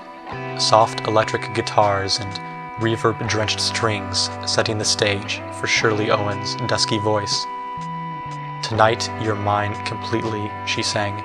soft 0.59 1.07
electric 1.07 1.55
guitars 1.55 2.19
and 2.19 2.33
reverb 2.81 3.27
drenched 3.29 3.61
strings 3.61 4.31
setting 4.47 4.79
the 4.79 4.85
stage 4.85 5.41
for 5.59 5.67
Shirley 5.67 6.11
Owens' 6.11 6.55
dusky 6.67 6.99
voice. 6.99 7.45
Tonight 8.63 9.11
You're 9.23 9.35
Mine 9.35 9.75
Completely, 9.85 10.51
she 10.67 10.83
sang, 10.83 11.19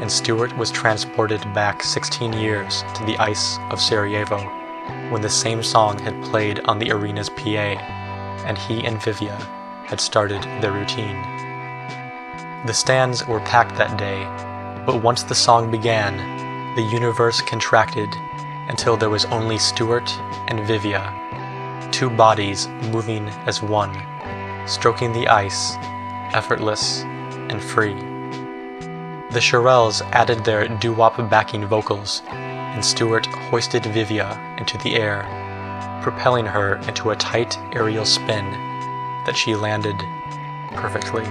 and 0.00 0.10
Stewart 0.10 0.56
was 0.56 0.70
transported 0.70 1.40
back 1.54 1.82
16 1.82 2.32
years 2.32 2.84
to 2.94 3.04
the 3.04 3.16
ice 3.18 3.58
of 3.70 3.80
Sarajevo 3.80 4.38
when 5.10 5.22
the 5.22 5.30
same 5.30 5.62
song 5.62 5.98
had 5.98 6.20
played 6.24 6.60
on 6.64 6.78
the 6.78 6.90
arena's 6.90 7.30
PA, 7.30 7.78
and 8.44 8.58
he 8.58 8.84
and 8.84 9.00
Vivia 9.02 9.38
had 9.84 10.00
started 10.00 10.42
their 10.60 10.72
routine. 10.72 11.20
The 12.66 12.72
stands 12.72 13.26
were 13.26 13.40
packed 13.40 13.76
that 13.76 13.98
day, 13.98 14.24
but 14.86 15.02
once 15.02 15.22
the 15.22 15.34
song 15.34 15.70
began, 15.70 16.16
the 16.76 16.82
universe 16.82 17.40
contracted 17.40 18.08
until 18.68 18.96
there 18.96 19.10
was 19.10 19.24
only 19.26 19.58
Stewart 19.58 20.08
and 20.48 20.60
Vivia, 20.66 21.12
two 21.90 22.08
bodies 22.08 22.68
moving 22.90 23.28
as 23.46 23.62
one, 23.62 23.92
stroking 24.66 25.12
the 25.12 25.28
ice, 25.28 25.74
effortless 26.34 27.02
and 27.50 27.62
free. 27.62 27.94
The 29.32 29.40
Shirelles 29.40 30.02
added 30.12 30.44
their 30.44 30.68
doo-wop 30.68 31.16
backing 31.28 31.66
vocals, 31.66 32.22
and 32.28 32.84
Stewart 32.84 33.26
hoisted 33.26 33.84
Vivia 33.86 34.38
into 34.58 34.78
the 34.78 34.94
air, 34.94 35.26
propelling 36.02 36.46
her 36.46 36.76
into 36.88 37.10
a 37.10 37.16
tight 37.16 37.58
aerial 37.74 38.04
spin 38.04 38.71
that 39.26 39.36
she 39.36 39.54
landed 39.54 39.96
perfectly. 40.74 41.24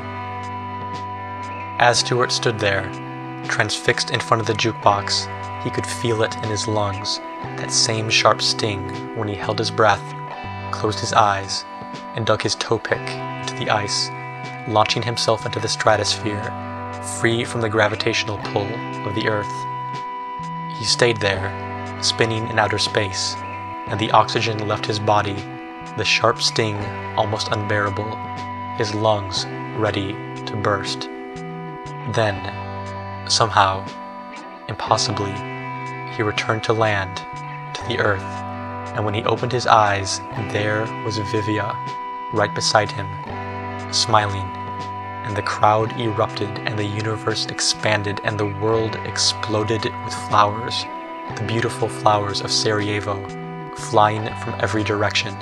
As 1.80 2.00
Stewart 2.00 2.32
stood 2.32 2.60
there, 2.60 2.90
transfixed 3.48 4.12
in 4.12 4.20
front 4.20 4.42
of 4.42 4.48
the 4.48 4.54
jukebox, 4.54 5.28
he 5.64 5.70
could 5.70 5.86
feel 5.86 6.24
it 6.24 6.36
in 6.38 6.50
his 6.50 6.68
lungs, 6.68 7.20
that 7.58 7.72
same 7.72 8.10
sharp 8.10 8.42
sting 8.42 9.16
when 9.16 9.28
he 9.28 9.36
held 9.36 9.60
his 9.60 9.72
breath, 9.72 10.04
closed 10.72 11.00
his 11.00 11.14
eyes, 11.14 11.66
and 12.16 12.26
dug 12.26 12.42
his 12.42 12.56
toe 12.56 12.78
pick 12.78 13.00
into 13.00 13.56
the 13.56 13.70
ice, 13.70 14.10
launching 14.68 15.02
himself 15.02 15.46
into 15.46 15.60
the 15.60 15.68
stratosphere, 15.68 16.44
free 17.20 17.44
from 17.44 17.62
the 17.62 17.70
gravitational 17.70 18.38
pull 18.46 18.68
of 19.08 19.16
the 19.16 19.28
Earth. 19.28 19.52
He 20.78 20.86
stayed 20.86 21.18
there, 21.18 21.50
spinning 22.02 22.48
in 22.50 22.60
outer 22.60 22.80
space, 22.80 23.36
and 23.88 24.00
the 24.00 24.12
oxygen 24.12 24.68
left 24.68 24.86
his 24.86 25.00
body, 25.00 25.36
the 25.98 26.06
sharp 26.06 26.42
sting 26.42 26.78
almost 27.18 27.50
unbearable, 27.52 28.16
his 28.78 28.94
lungs 28.94 29.46
ready 29.78 30.14
to 30.46 30.56
burst. 30.56 31.10
Then, 32.14 32.38
somehow, 33.30 33.86
impossibly, 34.68 35.34
he 36.16 36.24
returned 36.24 36.64
to 36.64 36.74
land, 36.74 37.18
to 37.76 37.88
the 37.88 38.00
earth, 38.00 38.22
and 38.96 39.06
when 39.06 39.14
he 39.14 39.24
opened 39.24 39.52
his 39.52 39.68
eyes, 39.68 40.20
there 40.52 40.82
was 41.04 41.18
Vivia, 41.18 41.76
right 42.34 42.54
beside 42.54 42.92
him, 42.92 43.08
smiling, 43.94 44.50
and 45.24 45.36
the 45.36 45.42
crowd 45.42 45.98
erupted, 46.00 46.50
and 46.60 46.78
the 46.78 46.86
universe 46.86 47.46
expanded, 47.46 48.20
and 48.24 48.40
the 48.40 48.54
world 48.60 48.96
exploded 49.06 49.84
with 49.84 50.14
flowers, 50.30 50.84
the 51.38 51.46
beautiful 51.48 51.88
flowers 51.88 52.42
of 52.42 52.52
Sarajevo, 52.52 53.16
flying 53.76 54.26
from 54.44 54.56
every 54.60 54.84
direction, 54.84 55.36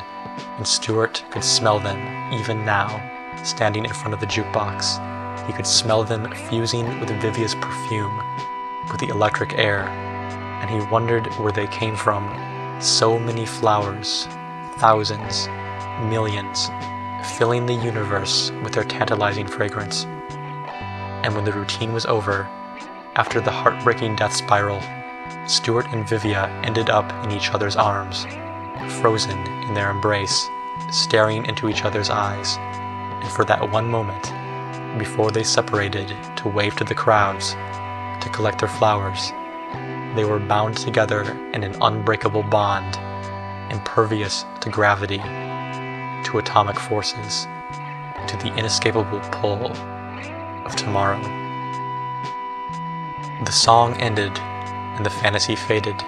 and 0.57 0.67
Stuart 0.67 1.23
could 1.31 1.43
smell 1.43 1.79
them 1.79 1.99
even 2.33 2.65
now, 2.65 3.01
standing 3.43 3.85
in 3.85 3.93
front 3.93 4.13
of 4.13 4.19
the 4.19 4.25
jukebox. 4.25 4.97
He 5.47 5.53
could 5.53 5.67
smell 5.67 6.03
them 6.03 6.31
fusing 6.49 6.99
with 6.99 7.09
Vivia's 7.21 7.55
perfume, 7.55 8.21
with 8.91 8.99
the 8.99 9.09
electric 9.09 9.53
air, 9.53 9.83
and 10.61 10.69
he 10.69 10.91
wondered 10.91 11.27
where 11.35 11.51
they 11.51 11.67
came 11.67 11.95
from. 11.95 12.29
So 12.81 13.17
many 13.17 13.45
flowers, 13.45 14.27
thousands, 14.77 15.47
millions, 16.09 16.69
filling 17.37 17.65
the 17.65 17.73
universe 17.73 18.51
with 18.63 18.73
their 18.73 18.83
tantalizing 18.83 19.47
fragrance. 19.47 20.05
And 21.23 21.35
when 21.35 21.45
the 21.45 21.53
routine 21.53 21.93
was 21.93 22.05
over, 22.05 22.43
after 23.15 23.41
the 23.41 23.51
heartbreaking 23.51 24.15
death 24.15 24.35
spiral, 24.35 24.81
Stuart 25.47 25.87
and 25.91 26.07
Vivia 26.07 26.47
ended 26.63 26.89
up 26.89 27.11
in 27.25 27.31
each 27.31 27.51
other's 27.51 27.75
arms, 27.75 28.25
frozen 29.01 29.39
in 29.67 29.73
their 29.73 29.89
embrace, 29.89 30.49
staring 30.91 31.45
into 31.45 31.69
each 31.69 31.83
other's 31.83 32.09
eyes 32.09 32.57
and 33.21 33.29
for 33.31 33.43
that 33.45 33.69
one 33.69 33.89
moment, 33.89 34.31
before 34.97 35.29
they 35.29 35.43
separated 35.43 36.15
to 36.37 36.47
wave 36.47 36.75
to 36.77 36.83
the 36.83 36.95
crowds, 36.95 37.51
to 38.23 38.29
collect 38.31 38.59
their 38.59 38.69
flowers, 38.69 39.31
they 40.15 40.23
were 40.23 40.39
bound 40.39 40.77
together 40.77 41.21
in 41.53 41.63
an 41.63 41.75
unbreakable 41.81 42.43
bond, 42.43 42.97
impervious 43.71 44.45
to 44.61 44.69
gravity, 44.69 45.17
to 45.17 46.39
atomic 46.39 46.79
forces, 46.79 47.45
to 48.27 48.37
the 48.37 48.53
inescapable 48.55 49.19
pull 49.31 49.71
of 50.65 50.75
tomorrow. 50.75 51.21
The 53.43 53.51
song 53.51 53.95
ended 53.97 54.37
and 54.39 55.05
the 55.05 55.09
fantasy 55.09 55.55
faded, 55.55 56.01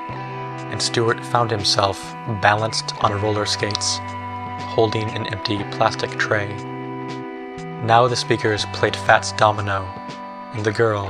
and 0.71 0.81
Stuart 0.81 1.23
found 1.25 1.51
himself 1.51 2.01
balanced 2.41 2.95
on 3.03 3.21
roller 3.21 3.45
skates, 3.45 3.99
holding 4.73 5.09
an 5.09 5.27
empty 5.27 5.63
plastic 5.71 6.11
tray. 6.11 6.47
Now 7.83 8.07
the 8.07 8.15
speakers 8.15 8.65
played 8.73 8.95
Fats 8.95 9.33
Domino, 9.33 9.83
and 10.53 10.63
the 10.63 10.71
girl, 10.71 11.05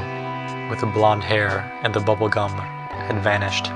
with 0.69 0.79
the 0.79 0.87
blonde 0.87 1.23
hair 1.23 1.71
and 1.83 1.93
the 1.93 1.99
bubble 1.99 2.27
gum, 2.27 2.51
had 2.51 3.21
vanished, 3.21 3.69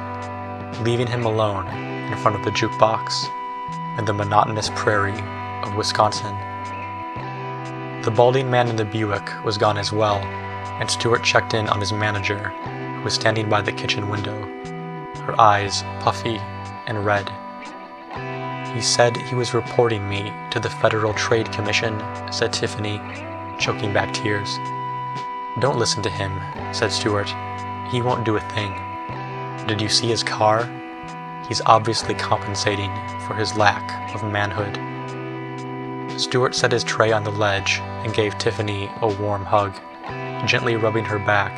leaving 0.84 1.08
him 1.08 1.26
alone 1.26 1.68
in 1.68 2.18
front 2.18 2.36
of 2.36 2.44
the 2.44 2.52
jukebox 2.52 3.30
in 4.00 4.06
the 4.06 4.14
monotonous 4.14 4.72
prairie 4.76 5.22
of 5.64 5.76
Wisconsin. 5.76 6.36
The 8.02 8.14
balding 8.16 8.50
man 8.50 8.70
in 8.70 8.76
the 8.76 8.86
Buick 8.86 9.44
was 9.44 9.58
gone 9.58 9.78
as 9.78 9.92
well, 9.92 10.18
and 10.80 10.90
Stuart 10.90 11.24
checked 11.24 11.54
in 11.54 11.70
on 11.70 11.80
his 11.80 11.94
manager, 11.94 12.50
who 12.50 13.04
was 13.04 13.14
standing 13.14 13.50
by 13.50 13.62
the 13.62 13.72
kitchen 13.72 14.10
window, 14.10 14.65
her 15.26 15.40
eyes 15.40 15.84
puffy 16.00 16.38
and 16.88 17.06
red. 17.06 17.32
He 18.76 18.82
said 18.82 19.16
he 19.16 19.36
was 19.36 19.54
reporting 19.54 20.08
me 20.10 20.34
to 20.52 20.60
the 20.60 20.70
Federal 20.70 21.14
Trade 21.14 21.52
Commission, 21.52 21.98
said 22.32 22.52
Tiffany, 22.52 23.00
choking 23.60 23.94
back 23.94 24.14
tears. 24.14 24.58
Don't 25.60 25.80
listen 25.80 26.04
to 26.04 26.10
him, 26.10 26.42
said 26.74 26.92
Stuart. 26.92 27.30
He 27.90 28.02
won't 28.02 28.26
do 28.26 28.36
a 28.36 28.50
thing. 28.52 28.74
Did 29.68 29.82
you 29.82 29.88
see 29.88 30.08
his 30.08 30.24
car? 30.24 30.70
He's 31.48 31.62
obviously 31.66 32.14
compensating 32.16 32.94
for 33.28 33.34
his 33.36 33.56
lack 33.56 34.14
of 34.14 34.24
manhood. 34.24 34.78
Stuart 36.20 36.56
set 36.56 36.72
his 36.72 36.84
tray 36.84 37.12
on 37.12 37.24
the 37.24 37.32
ledge 37.32 37.80
and 38.04 38.14
gave 38.14 38.38
Tiffany 38.38 38.92
a 39.02 39.08
warm 39.08 39.46
hug, 39.46 39.74
gently 40.46 40.76
rubbing 40.76 41.06
her 41.06 41.20
back, 41.20 41.52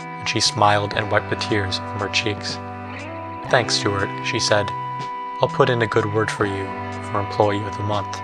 and 0.00 0.28
she 0.28 0.40
smiled 0.40 0.94
and 0.94 1.10
wiped 1.10 1.30
the 1.30 1.36
tears 1.36 1.78
from 1.78 2.00
her 2.00 2.08
cheeks. 2.08 2.58
Thanks, 3.50 3.74
Stuart, 3.74 4.10
she 4.24 4.38
said. 4.38 4.70
I'll 5.40 5.48
put 5.48 5.70
in 5.70 5.82
a 5.82 5.86
good 5.86 6.12
word 6.12 6.30
for 6.30 6.46
you 6.46 6.64
for 7.10 7.20
Employee 7.20 7.64
of 7.64 7.76
the 7.76 7.82
Month. 7.82 8.20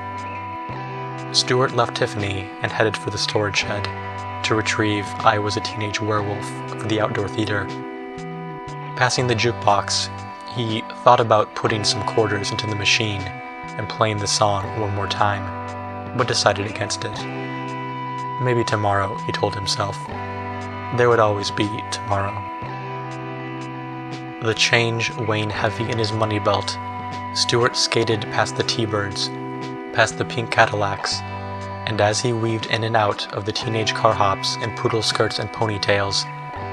Stuart 1.37 1.75
left 1.75 1.97
Tiffany 1.97 2.49
and 2.63 2.73
headed 2.73 2.97
for 2.97 3.11
the 3.11 3.19
storage 3.19 3.59
shed 3.59 3.85
to 4.45 4.55
retrieve 4.55 5.07
I 5.21 5.39
Was 5.39 5.57
a 5.57 5.61
Teenage 5.61 6.01
Werewolf 6.01 6.49
for 6.69 6.89
the 6.89 7.01
outdoor 7.01 7.29
theater 7.29 7.67
Passing 8.97 9.27
the 9.27 9.35
jukebox, 9.35 10.11
he 10.55 10.83
thought 11.03 11.19
about 11.19 11.55
putting 11.55 11.83
some 11.83 12.05
quarters 12.05 12.51
into 12.51 12.67
the 12.67 12.77
machine 12.77 13.23
and 13.23 13.89
playing 13.89 14.19
the 14.19 14.27
song 14.27 14.79
one 14.79 14.95
more 14.95 15.09
time, 15.09 16.17
but 16.17 16.29
decided 16.29 16.67
against 16.67 17.05
it. 17.05 17.19
Maybe 18.43 18.63
tomorrow, 18.63 19.17
he 19.27 19.33
told 19.33 19.55
himself. 19.55 19.97
There 20.97 21.09
would 21.09 21.21
always 21.21 21.51
be 21.51 21.67
tomorrow. 21.91 22.33
The 24.43 24.55
change 24.55 25.15
weighing 25.29 25.51
heavy 25.51 25.89
in 25.89 25.99
his 25.99 26.11
money 26.11 26.41
belt, 26.41 26.77
Stuart 27.33 27.77
skated 27.77 28.23
past 28.33 28.57
the 28.57 28.65
T-Birds, 28.65 29.29
past 29.95 30.19
the 30.19 30.25
pink 30.25 30.51
Cadillacs, 30.51 31.21
and 31.87 32.01
as 32.01 32.19
he 32.19 32.33
weaved 32.33 32.67
in 32.67 32.83
and 32.83 32.97
out 32.97 33.33
of 33.35 33.45
the 33.45 33.53
teenage 33.53 33.95
car 33.95 34.13
hops 34.13 34.57
and 34.57 34.77
poodle 34.77 35.01
skirts 35.01 35.39
and 35.39 35.49
ponytails, 35.51 36.25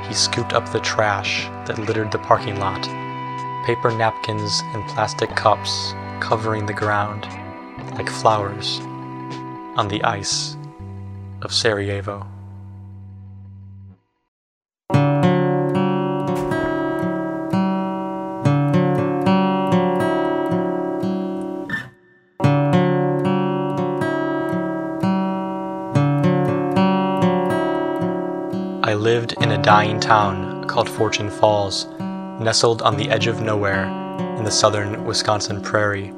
he 0.07 0.15
scooped 0.15 0.53
up 0.53 0.67
the 0.71 0.79
trash 0.79 1.45
that 1.67 1.77
littered 1.77 2.11
the 2.11 2.17
parking 2.17 2.59
lot, 2.59 2.81
paper 3.67 3.91
napkins 3.91 4.63
and 4.73 4.83
plastic 4.89 5.29
cups 5.35 5.93
covering 6.21 6.65
the 6.65 6.73
ground 6.73 7.27
like 7.93 8.09
flowers 8.09 8.79
on 9.77 9.87
the 9.89 10.03
ice 10.03 10.57
of 11.43 11.53
Sarajevo. 11.53 12.25
Dying 29.69 29.99
town 29.99 30.63
called 30.63 30.89
Fortune 30.89 31.29
Falls, 31.29 31.85
nestled 32.41 32.81
on 32.81 32.97
the 32.97 33.07
edge 33.11 33.27
of 33.27 33.41
nowhere 33.41 33.83
in 34.35 34.43
the 34.43 34.49
southern 34.49 35.05
Wisconsin 35.05 35.61
prairie. 35.61 36.11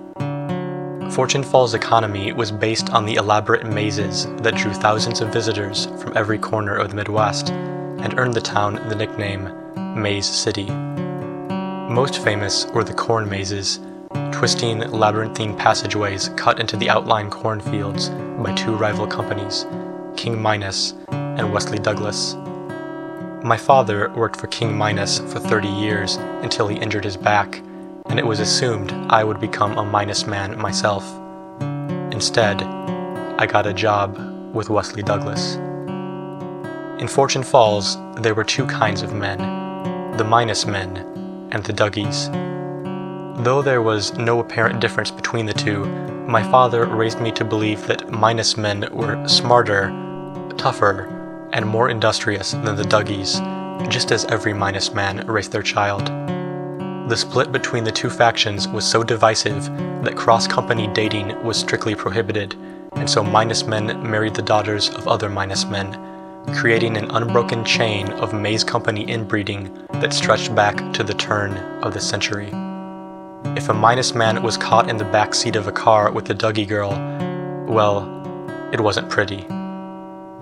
Fortune 1.12 1.44
Falls' 1.44 1.74
economy 1.74 2.32
was 2.32 2.50
based 2.50 2.92
on 2.92 3.06
the 3.06 3.16
elaborate 3.16 3.66
mazes 3.66 4.28
that 4.38 4.56
drew 4.56 4.72
thousands 4.72 5.20
of 5.20 5.34
visitors 5.34 5.88
from 6.02 6.16
every 6.16 6.38
corner 6.38 6.78
of 6.78 6.92
the 6.92 6.96
Midwest 6.96 7.50
and 7.50 8.18
earned 8.18 8.36
the 8.36 8.40
town 8.40 8.76
the 8.88 8.96
nickname 8.96 9.50
Maze 10.02 10.30
City. 10.30 10.70
Most 11.94 12.24
famous 12.24 12.68
were 12.68 12.86
the 12.86 12.94
corn 12.94 13.28
mazes, 13.28 13.82
twisting 14.32 14.80
labyrinthine 14.80 15.58
passageways 15.58 16.30
cut 16.38 16.62
into 16.62 16.78
the 16.78 16.90
outlying 16.90 17.30
cornfields 17.30 18.08
by 18.42 18.54
two 18.54 18.78
rival 18.78 19.08
companies, 19.08 19.66
King 20.16 20.42
Minos 20.42 20.94
and 21.10 21.52
Wesley 21.52 21.80
Douglas. 21.80 22.38
My 23.44 23.58
father 23.58 24.12
worked 24.12 24.36
for 24.36 24.46
King 24.48 24.78
Minos 24.78 25.18
for 25.18 25.40
30 25.40 25.68
years 25.68 26.18
until 26.44 26.68
he 26.68 26.78
injured 26.78 27.04
his 27.04 27.18
back, 27.18 27.58
and 28.06 28.20
it 28.20 28.26
was 28.26 28.40
assumed 28.40 28.92
I 29.10 29.24
would 29.24 29.40
become 29.40 29.80
a 29.80 29.84
Minos 29.84 30.28
man 30.28 30.60
myself. 30.60 31.04
Instead, 32.12 32.62
I 32.62 33.48
got 33.48 33.66
a 33.66 33.74
job 33.74 34.16
with 34.54 34.70
Wesley 34.70 35.02
Douglas. 35.02 35.56
In 37.02 37.08
Fortune 37.08 37.42
Falls, 37.42 37.98
there 38.18 38.36
were 38.36 38.44
two 38.44 38.68
kinds 38.68 39.02
of 39.02 39.12
men 39.12 39.40
the 40.18 40.24
Minos 40.24 40.68
men 40.68 40.98
and 41.52 41.64
the 41.64 41.74
Dougies. 41.74 42.30
Though 43.44 43.64
there 43.64 43.82
was 43.82 44.14
no 44.14 44.40
apparent 44.40 44.82
difference 44.82 45.10
between 45.10 45.48
the 45.48 45.54
two, 45.54 45.86
my 46.28 46.44
father 46.44 46.86
raised 46.86 47.20
me 47.20 47.32
to 47.32 47.44
believe 47.44 47.88
that 47.88 48.12
Minos 48.12 48.56
men 48.56 48.88
were 48.92 49.28
smarter, 49.28 49.90
tougher, 50.58 51.21
and 51.54 51.66
more 51.66 51.90
industrious 51.90 52.52
than 52.52 52.76
the 52.76 52.84
Dougies, 52.84 53.40
just 53.90 54.12
as 54.12 54.26
every 54.26 54.54
Minos 54.54 54.94
man 54.94 55.26
raised 55.28 55.52
their 55.52 55.62
child. 55.62 56.06
The 57.10 57.18
split 57.18 57.52
between 57.52 57.84
the 57.84 57.92
two 57.92 58.10
factions 58.10 58.68
was 58.68 58.86
so 58.86 59.04
divisive 59.04 59.66
that 60.04 60.16
cross 60.16 60.48
company 60.48 60.88
dating 60.88 61.44
was 61.44 61.58
strictly 61.58 61.96
prohibited, 61.96 62.56
and 62.94 63.10
so 63.10 63.24
Minos 63.24 63.66
men 63.66 63.88
married 64.10 64.36
the 64.36 64.42
daughters 64.42 64.90
of 64.90 65.08
other 65.08 65.30
Minos 65.30 65.66
men, 65.66 65.98
creating 66.56 66.98
an 66.98 67.12
unbroken 67.12 67.66
chain 67.66 68.10
of 68.14 68.34
Maze 68.34 68.64
Company 68.64 69.04
inbreeding 69.04 69.88
that 69.94 70.14
stretched 70.14 70.56
back 70.56 70.94
to 70.94 71.04
the 71.04 71.14
turn 71.14 71.58
of 71.84 71.94
the 71.94 72.00
century. 72.00 72.50
If 73.58 73.70
a 73.70 73.74
Minos 73.74 74.14
man 74.14 74.42
was 74.42 74.58
caught 74.58 74.90
in 74.90 74.98
the 74.98 75.04
back 75.06 75.34
seat 75.34 75.56
of 75.56 75.68
a 75.68 75.72
car 75.72 76.12
with 76.12 76.30
a 76.30 76.36
Dougie 76.36 76.68
girl, 76.68 76.92
well, 77.68 78.08
it 78.72 78.80
wasn't 78.80 79.10
pretty. 79.10 79.46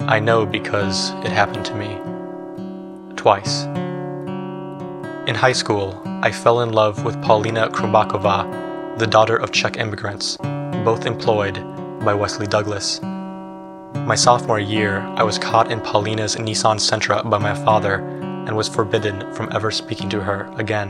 I 0.07 0.19
know 0.19 0.45
because 0.45 1.11
it 1.25 1.31
happened 1.31 1.65
to 1.65 1.75
me. 1.75 1.97
Twice. 3.15 3.63
In 5.27 5.35
high 5.35 5.53
school, 5.53 6.01
I 6.23 6.31
fell 6.31 6.61
in 6.61 6.71
love 6.71 7.03
with 7.03 7.21
Paulina 7.21 7.69
Krumbakova, 7.69 8.97
the 8.97 9.05
daughter 9.05 9.35
of 9.35 9.51
Czech 9.51 9.77
immigrants, 9.77 10.37
both 10.83 11.05
employed 11.05 11.55
by 12.03 12.13
Wesley 12.13 12.47
Douglas. 12.47 13.01
My 13.01 14.15
sophomore 14.15 14.59
year, 14.59 15.01
I 15.15 15.23
was 15.23 15.37
caught 15.37 15.71
in 15.71 15.81
Paulina's 15.81 16.37
Nissan 16.37 16.79
Sentra 16.79 17.29
by 17.29 17.37
my 17.37 17.53
father 17.53 17.95
and 17.95 18.55
was 18.55 18.67
forbidden 18.67 19.31
from 19.35 19.49
ever 19.51 19.69
speaking 19.69 20.09
to 20.09 20.21
her 20.21 20.51
again. 20.57 20.89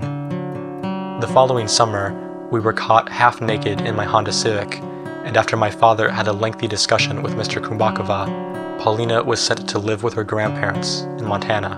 The 1.19 1.27
following 1.27 1.67
summer, 1.67 2.13
we 2.51 2.59
were 2.59 2.73
caught 2.73 3.09
half 3.09 3.41
naked 3.41 3.81
in 3.81 3.95
my 3.95 4.05
Honda 4.05 4.31
Civic, 4.31 4.79
and 5.25 5.35
after 5.35 5.57
my 5.57 5.69
father 5.69 6.09
had 6.09 6.27
a 6.27 6.33
lengthy 6.33 6.67
discussion 6.67 7.21
with 7.21 7.33
Mr. 7.33 7.61
Krumbakova, 7.61 8.49
Paulina 8.79 9.21
was 9.21 9.41
sent 9.41 9.67
to 9.67 9.77
live 9.77 10.03
with 10.03 10.13
her 10.13 10.23
grandparents 10.23 11.01
in 11.01 11.25
Montana. 11.25 11.77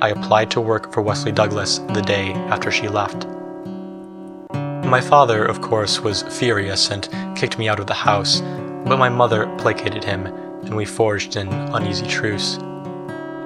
I 0.00 0.10
applied 0.10 0.48
to 0.52 0.60
work 0.60 0.92
for 0.92 1.02
Wesley 1.02 1.32
Douglas 1.32 1.78
the 1.78 2.00
day 2.00 2.32
after 2.32 2.70
she 2.70 2.86
left. 2.86 3.26
My 4.86 5.00
father, 5.00 5.44
of 5.44 5.60
course, 5.60 5.98
was 5.98 6.22
furious 6.22 6.92
and 6.92 7.08
kicked 7.36 7.58
me 7.58 7.68
out 7.68 7.80
of 7.80 7.88
the 7.88 7.94
house, 7.94 8.40
but 8.86 9.00
my 9.00 9.08
mother 9.08 9.52
placated 9.58 10.04
him, 10.04 10.26
and 10.26 10.76
we 10.76 10.84
forged 10.84 11.34
an 11.34 11.48
uneasy 11.48 12.06
truce. 12.06 12.58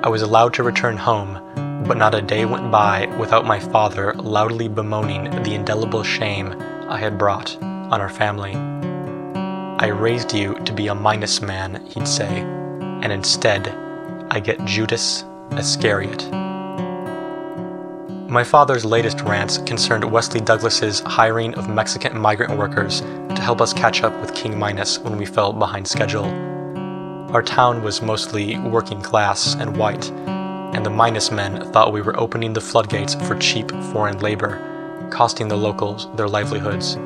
I 0.03 0.09
was 0.11 0.21
allowed 0.21 0.53
to 0.55 0.63
return 0.63 0.99
home, 0.99 1.41
but 1.89 1.97
not 1.97 2.15
a 2.15 2.21
day 2.21 2.45
went 2.45 2.71
by 2.71 3.07
without 3.19 3.47
my 3.47 3.59
father 3.59 4.13
loudly 4.17 4.69
bemoaning 4.69 5.31
the 5.45 5.55
indelible 5.55 6.03
shame 6.03 6.55
I 6.91 6.99
had 6.99 7.17
brought 7.17 7.57
on 7.63 8.03
our 8.03 8.11
family. 8.11 8.74
I 9.77 9.89
raised 9.89 10.33
you 10.33 10.55
to 10.55 10.73
be 10.73 10.87
a 10.87 10.95
Minos 10.95 11.43
man, 11.43 11.85
he'd 11.87 12.07
say, 12.07 12.43
and 13.03 13.13
instead, 13.13 13.69
I 14.31 14.39
get 14.39 14.65
Judas 14.65 15.25
Iscariot. 15.51 16.31
My 18.31 18.45
father's 18.45 18.85
latest 18.85 19.21
rants 19.23 19.59
concerned 19.59 20.05
Wesley 20.05 20.41
Douglas's 20.41 21.01
hiring 21.01 21.55
of 21.57 21.69
Mexican 21.69 22.17
migrant 22.17 22.57
workers 22.57 23.01
to 23.01 23.41
help 23.41 23.61
us 23.61 23.73
catch 23.73 24.05
up 24.05 24.19
with 24.21 24.33
King 24.33 24.57
Minos 24.57 25.01
when 25.01 25.19
we 25.19 25.27
fell 25.27 25.53
behind 25.53 25.89
schedule. 25.89 26.27
Our 27.35 27.43
town 27.43 27.83
was 27.83 28.01
mostly 28.01 28.57
working 28.59 29.03
class 29.03 29.55
and 29.57 29.77
white, 29.77 30.09
and 30.13 30.87
the 30.87 30.91
Minos 30.91 31.33
men 31.33 31.73
thought 31.73 31.93
we 31.93 32.01
were 32.01 32.19
opening 32.19 32.53
the 32.53 32.61
floodgates 32.61 33.17
for 33.27 33.35
cheap 33.37 33.73
foreign 33.93 34.21
labor, 34.21 35.09
costing 35.11 35.49
the 35.49 35.57
locals 35.57 36.09
their 36.15 36.29
livelihoods. 36.29 36.97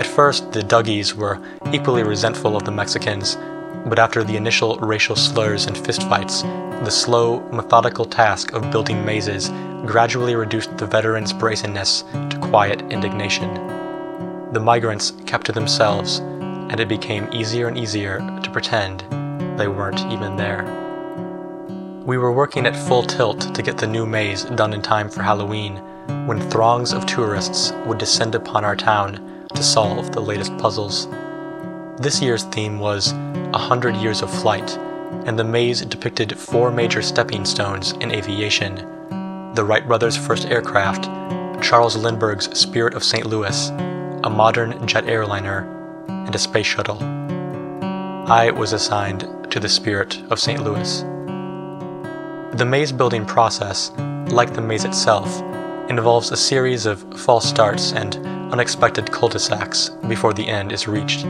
At 0.00 0.06
first, 0.06 0.52
the 0.52 0.62
Dougies 0.62 1.12
were 1.12 1.38
equally 1.74 2.02
resentful 2.02 2.56
of 2.56 2.64
the 2.64 2.70
Mexicans, 2.70 3.36
but 3.84 3.98
after 3.98 4.24
the 4.24 4.34
initial 4.34 4.78
racial 4.78 5.14
slurs 5.14 5.66
and 5.66 5.76
fistfights, 5.76 6.40
the 6.86 6.90
slow, 6.90 7.40
methodical 7.50 8.06
task 8.06 8.54
of 8.54 8.70
building 8.70 9.04
mazes 9.04 9.50
gradually 9.84 10.34
reduced 10.34 10.74
the 10.78 10.86
veterans' 10.86 11.34
brazenness 11.34 12.04
to 12.30 12.38
quiet 12.40 12.80
indignation. 12.90 13.52
The 14.54 14.60
migrants 14.60 15.12
kept 15.26 15.44
to 15.46 15.52
themselves, 15.52 16.20
and 16.20 16.80
it 16.80 16.88
became 16.88 17.28
easier 17.30 17.68
and 17.68 17.76
easier 17.76 18.20
to 18.42 18.50
pretend 18.50 19.04
they 19.58 19.68
weren't 19.68 20.00
even 20.10 20.34
there. 20.34 20.64
We 22.06 22.16
were 22.16 22.32
working 22.32 22.64
at 22.64 22.74
full 22.74 23.02
tilt 23.02 23.54
to 23.54 23.62
get 23.62 23.76
the 23.76 23.86
new 23.86 24.06
maze 24.06 24.44
done 24.44 24.72
in 24.72 24.80
time 24.80 25.10
for 25.10 25.22
Halloween 25.22 25.76
when 26.26 26.40
throngs 26.48 26.94
of 26.94 27.04
tourists 27.04 27.72
would 27.84 27.98
descend 27.98 28.34
upon 28.34 28.64
our 28.64 28.76
town 28.76 29.29
to 29.54 29.62
solve 29.62 30.12
the 30.12 30.20
latest 30.20 30.56
puzzles. 30.58 31.08
This 31.98 32.22
year's 32.22 32.44
theme 32.44 32.78
was 32.78 33.12
A 33.52 33.58
Hundred 33.58 33.96
Years 33.96 34.22
of 34.22 34.30
Flight, 34.30 34.76
and 35.26 35.38
the 35.38 35.44
maze 35.44 35.84
depicted 35.84 36.38
four 36.38 36.70
major 36.70 37.02
stepping 37.02 37.44
stones 37.44 37.92
in 38.00 38.12
aviation 38.12 38.86
the 39.54 39.64
Wright 39.64 39.84
brothers' 39.84 40.16
first 40.16 40.46
aircraft, 40.46 41.04
Charles 41.60 41.96
Lindbergh's 41.96 42.56
Spirit 42.56 42.94
of 42.94 43.02
St. 43.02 43.26
Louis, 43.26 43.70
a 44.22 44.30
modern 44.30 44.86
jet 44.86 45.08
airliner, 45.08 45.66
and 46.06 46.32
a 46.32 46.38
space 46.38 46.66
shuttle. 46.66 46.98
I 48.30 48.52
was 48.52 48.72
assigned 48.72 49.26
to 49.50 49.58
the 49.58 49.68
Spirit 49.68 50.22
of 50.30 50.38
St. 50.38 50.62
Louis. 50.62 51.00
The 52.56 52.64
maze 52.64 52.92
building 52.92 53.26
process, 53.26 53.90
like 54.28 54.54
the 54.54 54.60
maze 54.60 54.84
itself, 54.84 55.42
involves 55.90 56.30
a 56.30 56.36
series 56.36 56.86
of 56.86 57.02
false 57.18 57.44
starts 57.44 57.92
and 57.92 58.16
unexpected 58.52 59.10
cul-de-sacs 59.10 59.88
before 60.06 60.32
the 60.32 60.48
end 60.48 60.70
is 60.70 60.86
reached. 60.86 61.24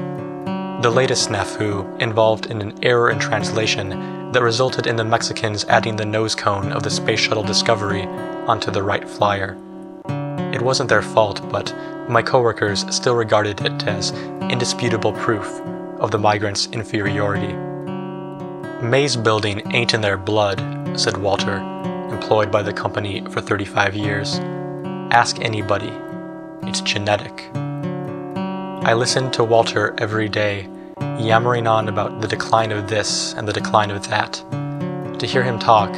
The 0.82 0.92
latest 0.94 1.30
snafu 1.30 2.00
involved 2.00 2.46
in 2.46 2.60
an 2.60 2.78
error 2.84 3.10
in 3.10 3.18
translation 3.18 3.88
that 4.32 4.42
resulted 4.42 4.86
in 4.86 4.96
the 4.96 5.04
Mexicans 5.04 5.64
adding 5.64 5.96
the 5.96 6.04
nose 6.04 6.34
cone 6.34 6.72
of 6.72 6.82
the 6.82 6.90
Space 6.90 7.20
Shuttle 7.20 7.42
Discovery 7.42 8.02
onto 8.46 8.70
the 8.70 8.82
Wright 8.82 9.08
Flyer. 9.08 9.56
It 10.52 10.60
wasn't 10.60 10.90
their 10.90 11.02
fault, 11.02 11.40
but 11.50 11.74
my 12.06 12.20
coworkers 12.20 12.84
still 12.94 13.14
regarded 13.14 13.62
it 13.62 13.86
as 13.86 14.12
indisputable 14.50 15.14
proof 15.14 15.48
of 15.98 16.10
the 16.10 16.18
migrants' 16.18 16.66
inferiority. 16.66 17.54
Maze 18.86 19.16
building 19.16 19.62
ain't 19.74 19.94
in 19.94 20.02
their 20.02 20.18
blood, 20.18 20.60
said 21.00 21.16
Walter, 21.16 21.79
employed 22.20 22.52
by 22.52 22.62
the 22.62 22.72
company 22.72 23.24
for 23.30 23.40
35 23.40 23.96
years. 23.96 24.38
Ask 25.10 25.40
anybody. 25.40 25.90
It's 26.68 26.82
genetic. 26.82 27.48
I 27.54 28.92
listened 28.92 29.32
to 29.32 29.42
Walter 29.42 29.94
every 29.96 30.28
day, 30.28 30.68
yammering 31.18 31.66
on 31.66 31.88
about 31.88 32.20
the 32.20 32.28
decline 32.28 32.72
of 32.72 32.90
this 32.90 33.32
and 33.34 33.48
the 33.48 33.54
decline 33.54 33.90
of 33.90 34.06
that. 34.08 34.34
To 35.18 35.26
hear 35.26 35.42
him 35.42 35.58
talk, 35.58 35.90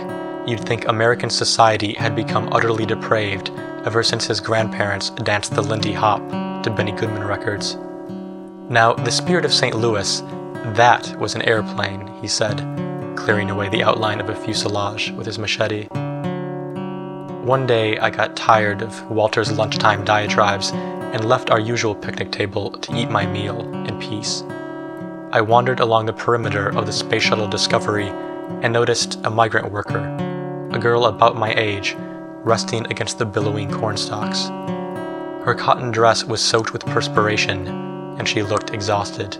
you'd 0.49 0.61
think 0.61 0.87
American 0.87 1.29
society 1.29 1.93
had 1.95 2.15
become 2.15 2.53
utterly 2.53 2.87
depraved 2.87 3.51
ever 3.85 4.05
since 4.05 4.25
his 4.25 4.39
grandparents 4.39 5.11
danced 5.11 5.57
the 5.57 5.63
Lindy 5.63 5.93
Hop 5.93 6.21
to 6.63 6.71
Benny 6.71 6.93
Goodman 6.93 7.25
records. 7.25 7.77
Now, 8.71 8.95
the 8.95 9.11
spirit 9.11 9.45
of 9.45 9.53
St. 9.53 9.75
Louis, 9.75 10.21
that 10.77 11.19
was 11.19 11.35
an 11.35 11.43
airplane, 11.43 12.07
he 12.21 12.29
said, 12.29 12.59
clearing 13.17 13.51
away 13.51 13.69
the 13.69 13.83
outline 13.83 14.21
of 14.21 14.31
a 14.31 14.37
fuselage 14.37 15.11
with 15.11 15.27
his 15.27 15.41
machete. 15.41 15.89
One 17.43 17.67
day 17.67 17.99
I 17.99 18.09
got 18.09 18.37
tired 18.37 18.83
of 18.83 19.11
Walter's 19.11 19.51
lunchtime 19.51 20.05
diatribes 20.05 20.71
and 20.71 21.25
left 21.25 21.51
our 21.51 21.59
usual 21.59 21.93
picnic 21.93 22.31
table 22.31 22.71
to 22.71 22.95
eat 22.95 23.11
my 23.11 23.27
meal 23.27 23.63
in 23.85 23.99
peace. 23.99 24.45
I 25.33 25.41
wandered 25.41 25.81
along 25.81 26.07
the 26.07 26.13
perimeter 26.13 26.69
of 26.69 26.87
the 26.87 26.93
Space 26.93 27.25
Shuttle 27.25 27.49
Discovery 27.49 28.11
and 28.63 28.73
noticed 28.73 29.19
a 29.25 29.31
migrant 29.31 29.73
worker, 29.73 29.99
a 30.71 30.79
girl 30.79 31.07
about 31.07 31.37
my 31.37 31.53
age, 31.55 31.97
resting 32.45 32.87
against 32.93 33.19
the 33.19 33.27
billowing 33.27 33.73
cornstalks. 33.73 34.47
Her 35.45 35.57
cotton 35.59 35.91
dress 35.91 36.23
was 36.23 36.41
soaked 36.41 36.73
with 36.73 36.87
perspiration, 36.87 37.67
and 37.67 38.29
she 38.29 38.45
looked 38.45 38.73
exhausted. 38.73 39.37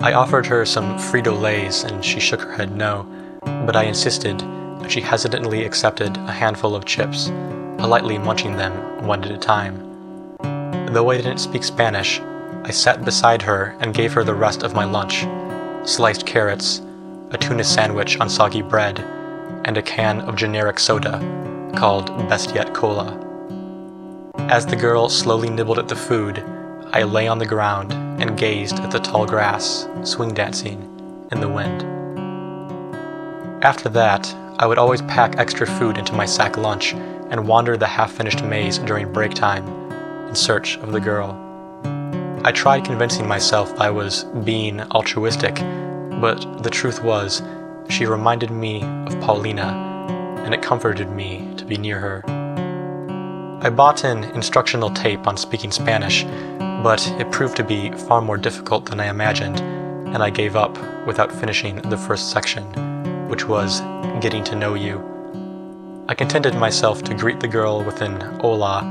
I 0.00 0.14
offered 0.14 0.46
her 0.46 0.64
some 0.64 0.96
Frito 0.96 1.38
Lays, 1.38 1.84
and 1.84 2.02
she 2.02 2.18
shook 2.18 2.40
her 2.40 2.52
head 2.54 2.74
no, 2.74 3.06
but 3.66 3.76
I 3.76 3.82
insisted, 3.82 4.42
she 4.88 5.00
hesitantly 5.00 5.64
accepted 5.64 6.16
a 6.16 6.32
handful 6.32 6.74
of 6.74 6.84
chips, 6.84 7.30
politely 7.78 8.18
munching 8.18 8.56
them 8.56 8.72
one 9.06 9.24
at 9.24 9.30
a 9.30 9.38
time. 9.38 9.78
Though 10.92 11.10
I 11.10 11.16
didn't 11.16 11.38
speak 11.38 11.64
Spanish, 11.64 12.20
I 12.64 12.70
sat 12.70 13.04
beside 13.04 13.42
her 13.42 13.76
and 13.80 13.94
gave 13.94 14.12
her 14.12 14.24
the 14.24 14.34
rest 14.34 14.62
of 14.62 14.74
my 14.74 14.84
lunch 14.84 15.26
sliced 15.84 16.24
carrots, 16.26 16.80
a 17.30 17.38
tuna 17.38 17.62
sandwich 17.62 18.18
on 18.18 18.28
soggy 18.28 18.62
bread, 18.62 19.00
and 19.64 19.76
a 19.76 19.82
can 19.82 20.20
of 20.22 20.36
generic 20.36 20.78
soda 20.78 21.18
called 21.76 22.06
Best 22.28 22.54
Yet 22.54 22.72
Cola. 22.72 23.20
As 24.38 24.66
the 24.66 24.76
girl 24.76 25.08
slowly 25.08 25.50
nibbled 25.50 25.78
at 25.78 25.88
the 25.88 25.96
food, 25.96 26.42
I 26.92 27.02
lay 27.02 27.28
on 27.28 27.38
the 27.38 27.46
ground 27.46 27.92
and 28.20 28.38
gazed 28.38 28.78
at 28.78 28.90
the 28.90 28.98
tall 28.98 29.26
grass 29.26 29.88
swing 30.04 30.32
dancing 30.32 30.80
in 31.32 31.40
the 31.40 31.48
wind. 31.48 31.82
After 33.64 33.88
that, 33.90 34.34
I 34.56 34.66
would 34.66 34.78
always 34.78 35.02
pack 35.02 35.36
extra 35.36 35.66
food 35.66 35.98
into 35.98 36.12
my 36.12 36.26
sack 36.26 36.56
lunch 36.56 36.92
and 36.92 37.48
wander 37.48 37.76
the 37.76 37.88
half 37.88 38.12
finished 38.12 38.44
maze 38.44 38.78
during 38.78 39.12
break 39.12 39.34
time 39.34 39.66
in 40.28 40.34
search 40.36 40.76
of 40.78 40.92
the 40.92 41.00
girl. 41.00 41.40
I 42.44 42.52
tried 42.52 42.84
convincing 42.84 43.26
myself 43.26 43.72
I 43.80 43.90
was 43.90 44.24
being 44.44 44.80
altruistic, 44.92 45.56
but 46.20 46.62
the 46.62 46.70
truth 46.70 47.02
was, 47.02 47.42
she 47.88 48.06
reminded 48.06 48.52
me 48.52 48.82
of 49.06 49.20
Paulina, 49.20 49.72
and 50.44 50.54
it 50.54 50.62
comforted 50.62 51.10
me 51.10 51.52
to 51.56 51.64
be 51.64 51.76
near 51.76 51.98
her. 51.98 52.22
I 53.60 53.70
bought 53.70 54.04
an 54.04 54.22
instructional 54.36 54.90
tape 54.90 55.26
on 55.26 55.36
speaking 55.36 55.72
Spanish, 55.72 56.22
but 56.84 57.04
it 57.18 57.32
proved 57.32 57.56
to 57.56 57.64
be 57.64 57.90
far 57.90 58.20
more 58.20 58.36
difficult 58.36 58.84
than 58.86 59.00
I 59.00 59.06
imagined, 59.06 59.58
and 59.58 60.18
I 60.22 60.30
gave 60.30 60.54
up 60.54 60.78
without 61.08 61.32
finishing 61.32 61.82
the 61.82 61.98
first 61.98 62.30
section, 62.30 62.93
which 63.28 63.46
was 63.46 63.80
getting 64.20 64.44
to 64.44 64.56
know 64.56 64.74
you. 64.74 65.02
I 66.08 66.14
contented 66.14 66.54
myself 66.54 67.02
to 67.04 67.14
greet 67.14 67.40
the 67.40 67.48
girl 67.48 67.82
with 67.82 68.02
an 68.02 68.20
hola 68.40 68.82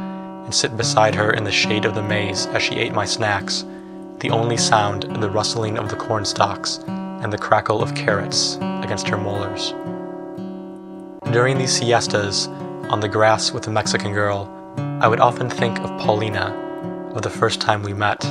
and 0.44 0.54
sit 0.54 0.76
beside 0.76 1.16
her 1.16 1.32
in 1.32 1.44
the 1.44 1.52
shade 1.52 1.86
of 1.86 1.96
the 1.96 2.02
maze 2.02 2.48
as 2.48 2.64
she 2.64 2.76
ate 2.76 2.94
my 2.94 3.06
snacks, 3.06 3.66
the 4.20 4.32
only 4.32 4.58
sound 4.58 5.04
the 5.22 5.30
rustling 5.30 5.78
of 5.78 5.90
the 5.90 5.96
corn 5.96 6.26
stalks 6.26 6.80
and 6.88 7.32
the 7.32 7.38
crackle 7.38 7.82
of 7.82 7.96
carrots 7.96 8.56
against 8.82 9.08
her 9.08 9.18
molars. 9.18 9.74
During 11.32 11.58
these 11.58 11.72
siestas, 11.72 12.48
on 12.90 13.00
the 13.00 13.08
grass 13.08 13.52
with 13.52 13.64
the 13.64 13.72
Mexican 13.72 14.14
girl, 14.14 14.50
I 15.02 15.08
would 15.08 15.20
often 15.20 15.50
think 15.50 15.80
of 15.80 16.00
Paulina, 16.00 16.54
of 17.16 17.22
the 17.22 17.30
first 17.30 17.62
time 17.62 17.84
we 17.84 17.94
met, 17.94 18.26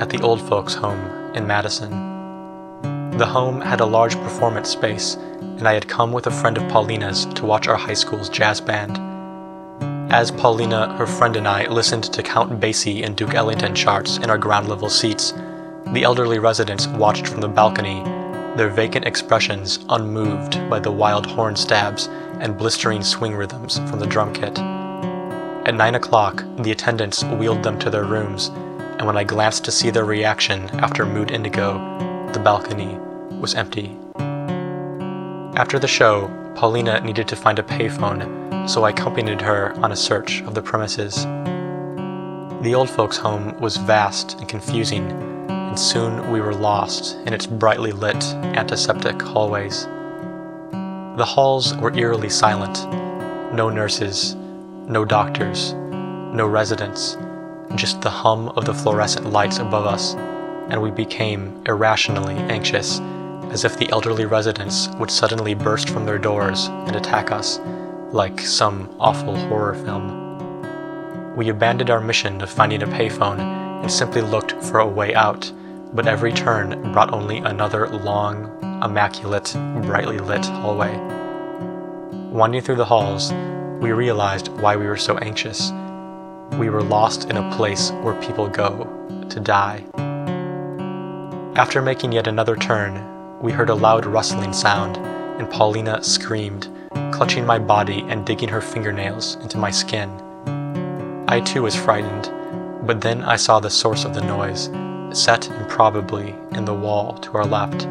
at 0.00 0.10
the 0.10 0.20
old 0.22 0.40
folks' 0.40 0.74
home 0.74 1.34
in 1.34 1.46
Madison. 1.46 2.11
The 3.18 3.26
home 3.26 3.60
had 3.60 3.80
a 3.80 3.84
large 3.84 4.16
performance 4.16 4.70
space, 4.70 5.16
and 5.40 5.68
I 5.68 5.74
had 5.74 5.86
come 5.86 6.12
with 6.12 6.26
a 6.26 6.30
friend 6.30 6.56
of 6.56 6.66
Paulina's 6.70 7.26
to 7.26 7.44
watch 7.44 7.68
our 7.68 7.76
high 7.76 7.92
school's 7.92 8.30
jazz 8.30 8.58
band. 8.58 8.98
As 10.10 10.30
Paulina, 10.30 10.96
her 10.96 11.06
friend, 11.06 11.36
and 11.36 11.46
I 11.46 11.66
listened 11.68 12.04
to 12.04 12.22
Count 12.22 12.58
Basie 12.58 13.04
and 13.04 13.14
Duke 13.14 13.34
Ellington 13.34 13.74
charts 13.74 14.16
in 14.16 14.30
our 14.30 14.38
ground 14.38 14.70
level 14.70 14.88
seats, 14.88 15.32
the 15.88 16.04
elderly 16.04 16.38
residents 16.38 16.86
watched 16.86 17.26
from 17.26 17.42
the 17.42 17.48
balcony, 17.48 18.02
their 18.56 18.70
vacant 18.70 19.04
expressions 19.04 19.80
unmoved 19.90 20.58
by 20.70 20.80
the 20.80 20.90
wild 20.90 21.26
horn 21.26 21.54
stabs 21.54 22.06
and 22.40 22.56
blistering 22.56 23.02
swing 23.02 23.34
rhythms 23.34 23.76
from 23.90 23.98
the 23.98 24.06
drum 24.06 24.32
kit. 24.32 24.58
At 25.68 25.74
nine 25.74 25.96
o'clock, 25.96 26.42
the 26.60 26.72
attendants 26.72 27.22
wheeled 27.24 27.62
them 27.62 27.78
to 27.80 27.90
their 27.90 28.04
rooms, 28.04 28.48
and 28.98 29.06
when 29.06 29.18
I 29.18 29.24
glanced 29.24 29.64
to 29.66 29.70
see 29.70 29.90
their 29.90 30.06
reaction 30.06 30.70
after 30.80 31.04
Mood 31.04 31.30
Indigo, 31.30 32.10
the 32.32 32.40
balcony 32.40 32.98
was 33.40 33.54
empty. 33.54 33.96
After 35.56 35.78
the 35.78 35.88
show, 35.88 36.28
Paulina 36.54 37.00
needed 37.00 37.28
to 37.28 37.36
find 37.36 37.58
a 37.58 37.62
payphone 37.62 38.42
so 38.66 38.84
I 38.84 38.90
accompanied 38.90 39.40
her 39.40 39.72
on 39.82 39.92
a 39.92 39.96
search 39.96 40.40
of 40.42 40.54
the 40.54 40.62
premises. 40.62 41.24
The 42.62 42.74
old 42.74 42.88
folks' 42.88 43.16
home 43.16 43.58
was 43.60 43.76
vast 43.76 44.38
and 44.38 44.48
confusing, 44.48 45.10
and 45.50 45.78
soon 45.78 46.30
we 46.30 46.40
were 46.40 46.54
lost 46.54 47.16
in 47.26 47.32
its 47.32 47.46
brightly 47.46 47.90
lit, 47.92 48.22
antiseptic 48.54 49.20
hallways. 49.20 49.86
The 51.16 51.26
halls 51.26 51.76
were 51.76 51.96
eerily 51.96 52.28
silent. 52.28 52.86
No 53.52 53.68
nurses, 53.68 54.36
no 54.86 55.04
doctors, 55.04 55.72
no 55.72 56.46
residents, 56.46 57.18
just 57.74 58.00
the 58.00 58.10
hum 58.10 58.50
of 58.50 58.64
the 58.64 58.74
fluorescent 58.74 59.30
lights 59.32 59.58
above 59.58 59.86
us, 59.86 60.14
and 60.68 60.80
we 60.80 60.90
became 60.90 61.62
irrationally 61.66 62.34
anxious, 62.34 63.00
as 63.50 63.64
if 63.64 63.76
the 63.78 63.90
elderly 63.90 64.24
residents 64.24 64.88
would 64.98 65.10
suddenly 65.10 65.54
burst 65.54 65.90
from 65.90 66.06
their 66.06 66.18
doors 66.18 66.66
and 66.66 66.96
attack 66.96 67.30
us, 67.30 67.60
like 68.12 68.40
some 68.40 68.94
awful 68.98 69.36
horror 69.36 69.74
film. 69.74 71.34
We 71.36 71.48
abandoned 71.48 71.90
our 71.90 72.00
mission 72.00 72.40
of 72.42 72.50
finding 72.50 72.82
a 72.82 72.86
payphone 72.86 73.40
and 73.40 73.90
simply 73.90 74.20
looked 74.20 74.52
for 74.64 74.80
a 74.80 74.86
way 74.86 75.14
out, 75.14 75.50
but 75.92 76.06
every 76.06 76.32
turn 76.32 76.92
brought 76.92 77.12
only 77.12 77.38
another 77.38 77.88
long, 77.88 78.58
immaculate, 78.82 79.52
brightly 79.82 80.18
lit 80.18 80.44
hallway. 80.44 80.96
Winding 82.30 82.62
through 82.62 82.76
the 82.76 82.84
halls, 82.84 83.32
we 83.80 83.92
realized 83.92 84.48
why 84.48 84.76
we 84.76 84.86
were 84.86 84.96
so 84.96 85.18
anxious. 85.18 85.70
We 86.58 86.70
were 86.70 86.82
lost 86.82 87.28
in 87.28 87.36
a 87.36 87.56
place 87.56 87.90
where 88.02 88.14
people 88.22 88.48
go 88.48 89.26
to 89.28 89.40
die. 89.40 89.84
After 91.54 91.82
making 91.82 92.12
yet 92.12 92.28
another 92.28 92.56
turn, 92.56 93.38
we 93.42 93.52
heard 93.52 93.68
a 93.68 93.74
loud 93.74 94.06
rustling 94.06 94.54
sound, 94.54 94.96
and 95.38 95.50
Paulina 95.50 96.02
screamed, 96.02 96.68
clutching 97.12 97.44
my 97.44 97.58
body 97.58 98.06
and 98.08 98.24
digging 98.24 98.48
her 98.48 98.62
fingernails 98.62 99.34
into 99.42 99.58
my 99.58 99.70
skin. 99.70 100.10
I 101.28 101.40
too 101.40 101.64
was 101.64 101.76
frightened, 101.76 102.32
but 102.86 103.02
then 103.02 103.22
I 103.22 103.36
saw 103.36 103.60
the 103.60 103.68
source 103.68 104.06
of 104.06 104.14
the 104.14 104.22
noise, 104.22 104.70
set 105.14 105.46
improbably 105.50 106.34
in 106.52 106.64
the 106.64 106.72
wall 106.72 107.18
to 107.18 107.36
our 107.36 107.44
left. 107.44 107.82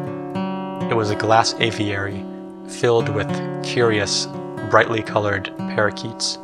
It 0.90 0.96
was 0.96 1.10
a 1.10 1.16
glass 1.16 1.54
aviary 1.60 2.24
filled 2.66 3.10
with 3.10 3.30
curious, 3.62 4.26
brightly 4.70 5.02
colored 5.02 5.52
parakeets. 5.56 6.36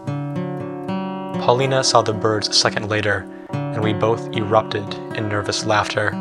Paulina 1.44 1.82
saw 1.82 2.00
the 2.00 2.12
birds 2.12 2.46
a 2.46 2.52
second 2.52 2.88
later, 2.88 3.28
and 3.50 3.82
we 3.82 3.92
both 3.92 4.32
erupted 4.36 4.94
in 5.16 5.28
nervous 5.28 5.64
laughter, 5.66 6.12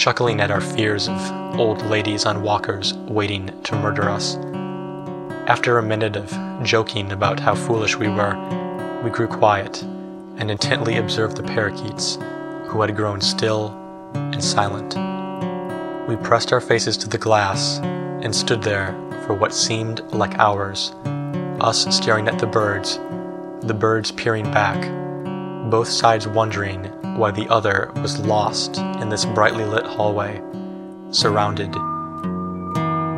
chuckling 0.00 0.40
at 0.40 0.50
our 0.50 0.62
fears 0.62 1.08
of 1.08 1.60
old 1.60 1.82
ladies 1.82 2.24
on 2.24 2.42
walkers 2.42 2.94
waiting 3.06 3.48
to 3.62 3.76
murder 3.76 4.08
us. 4.08 4.36
After 5.46 5.76
a 5.76 5.82
minute 5.82 6.16
of 6.16 6.64
joking 6.64 7.12
about 7.12 7.38
how 7.38 7.54
foolish 7.54 7.96
we 7.96 8.08
were, 8.08 8.34
we 9.04 9.10
grew 9.10 9.28
quiet 9.28 9.82
and 10.38 10.50
intently 10.50 10.96
observed 10.96 11.36
the 11.36 11.42
parakeets, 11.42 12.16
who 12.64 12.80
had 12.80 12.96
grown 12.96 13.20
still 13.20 13.76
and 14.14 14.42
silent. 14.42 14.96
We 16.08 16.16
pressed 16.16 16.50
our 16.54 16.62
faces 16.62 16.96
to 16.96 17.08
the 17.08 17.18
glass 17.18 17.78
and 18.22 18.34
stood 18.34 18.62
there 18.62 18.94
for 19.26 19.34
what 19.34 19.52
seemed 19.52 20.00
like 20.14 20.38
hours, 20.38 20.94
us 21.60 21.94
staring 21.94 22.26
at 22.26 22.38
the 22.38 22.46
birds, 22.46 22.98
the 23.60 23.76
birds 23.78 24.12
peering 24.12 24.50
back, 24.50 24.80
both 25.70 25.88
sides 25.88 26.26
wondering 26.26 26.90
why 27.16 27.30
the 27.30 27.48
other 27.48 27.92
was 27.96 28.18
lost 28.20 28.78
in 28.78 29.08
this 29.08 29.24
brightly 29.24 29.64
lit 29.64 29.86
hallway, 29.86 30.40
surrounded 31.10 31.72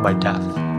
by 0.03 0.15
death. 0.15 0.72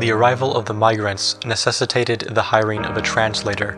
The 0.00 0.12
arrival 0.12 0.56
of 0.56 0.64
the 0.64 0.72
migrants 0.72 1.36
necessitated 1.44 2.20
the 2.30 2.40
hiring 2.40 2.86
of 2.86 2.96
a 2.96 3.02
translator, 3.02 3.72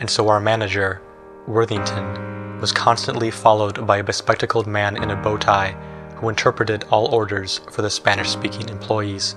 and 0.00 0.10
so 0.10 0.28
our 0.28 0.40
manager, 0.40 1.00
Worthington, 1.46 2.58
was 2.60 2.72
constantly 2.72 3.30
followed 3.30 3.86
by 3.86 3.98
a 3.98 4.02
bespectacled 4.02 4.66
man 4.66 5.00
in 5.00 5.12
a 5.12 5.22
bow 5.22 5.36
tie 5.36 5.76
who 6.16 6.28
interpreted 6.28 6.86
all 6.90 7.14
orders 7.14 7.60
for 7.70 7.82
the 7.82 7.88
Spanish 7.88 8.30
speaking 8.30 8.68
employees. 8.68 9.36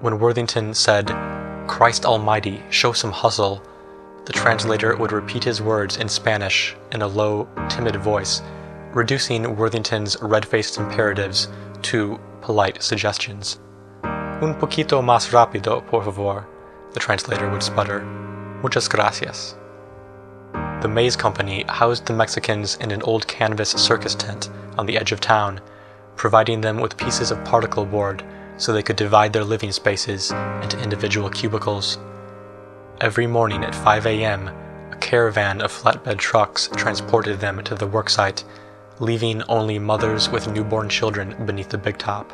When 0.00 0.18
Worthington 0.18 0.74
said, 0.74 1.06
Christ 1.66 2.04
Almighty, 2.04 2.62
show 2.68 2.92
some 2.92 3.10
hustle, 3.10 3.62
the 4.26 4.34
translator 4.34 4.94
would 4.96 5.12
repeat 5.12 5.44
his 5.44 5.62
words 5.62 5.96
in 5.96 6.10
Spanish 6.10 6.76
in 6.90 7.00
a 7.00 7.08
low, 7.08 7.48
timid 7.70 7.96
voice, 7.96 8.42
reducing 8.92 9.56
Worthington's 9.56 10.14
red 10.20 10.44
faced 10.44 10.76
imperatives 10.76 11.48
to 11.84 12.20
polite 12.42 12.82
suggestions. 12.82 13.58
Un 14.42 14.56
poquito 14.56 15.00
más 15.02 15.30
rápido, 15.30 15.86
por 15.88 16.02
favor, 16.02 16.44
the 16.94 16.98
translator 16.98 17.48
would 17.48 17.62
sputter. 17.62 18.00
Muchas 18.60 18.88
gracias. 18.88 19.54
The 20.80 20.88
Maze 20.88 21.14
Company 21.14 21.64
housed 21.68 22.06
the 22.06 22.12
Mexicans 22.12 22.74
in 22.80 22.90
an 22.90 23.02
old 23.02 23.28
canvas 23.28 23.70
circus 23.70 24.16
tent 24.16 24.50
on 24.76 24.86
the 24.86 24.98
edge 24.98 25.12
of 25.12 25.20
town, 25.20 25.60
providing 26.16 26.60
them 26.60 26.80
with 26.80 26.96
pieces 26.96 27.30
of 27.30 27.44
particle 27.44 27.86
board 27.86 28.24
so 28.56 28.72
they 28.72 28.82
could 28.82 28.96
divide 28.96 29.32
their 29.32 29.44
living 29.44 29.70
spaces 29.70 30.32
into 30.60 30.82
individual 30.82 31.30
cubicles. 31.30 32.00
Every 33.00 33.28
morning 33.28 33.62
at 33.62 33.76
5 33.76 34.06
a.m., 34.06 34.48
a 34.90 34.96
caravan 34.96 35.60
of 35.60 35.70
flatbed 35.70 36.18
trucks 36.18 36.68
transported 36.74 37.38
them 37.38 37.62
to 37.62 37.76
the 37.76 37.86
worksite, 37.86 38.42
leaving 38.98 39.40
only 39.44 39.78
mothers 39.78 40.28
with 40.28 40.48
newborn 40.48 40.88
children 40.88 41.46
beneath 41.46 41.68
the 41.68 41.78
big 41.78 41.96
top. 41.96 42.32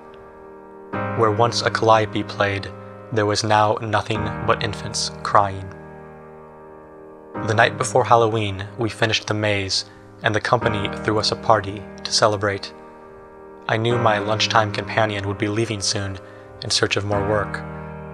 Where 0.91 1.31
once 1.31 1.63
a 1.63 1.71
calliope 1.71 2.23
played, 2.25 2.71
there 3.13 3.27
was 3.27 3.45
now 3.45 3.79
nothing 3.81 4.25
but 4.47 4.63
infants 4.63 5.11
crying. 5.23 5.73
The 7.47 7.55
night 7.55 7.79
before 7.79 8.05
Halloween, 8.05 8.67
we 8.79 8.89
finished 8.89 9.27
the 9.27 9.35
maze, 9.35 9.85
and 10.23 10.35
the 10.35 10.41
company 10.41 10.89
threw 11.05 11.19
us 11.19 11.33
a 11.33 11.37
party 11.37 11.83
to 12.05 12.13
celebrate. 12.13 12.73
I 13.69 13.77
knew 13.77 13.97
my 13.97 14.19
lunchtime 14.19 14.73
companion 14.73 15.29
would 15.29 15.39
be 15.39 15.49
leaving 15.49 15.81
soon 15.81 16.19
in 16.63 16.71
search 16.71 16.97
of 16.97 17.05
more 17.05 17.27
work, 17.29 17.63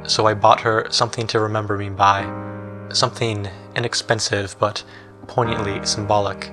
so 0.07 0.27
I 0.27 0.35
bought 0.35 0.61
her 0.61 0.87
something 0.91 1.27
to 1.29 1.41
remember 1.41 1.79
me 1.79 1.89
by, 1.89 2.25
something 2.93 3.49
inexpensive 3.75 4.57
but 4.59 4.85
poignantly 5.27 5.85
symbolic, 5.87 6.53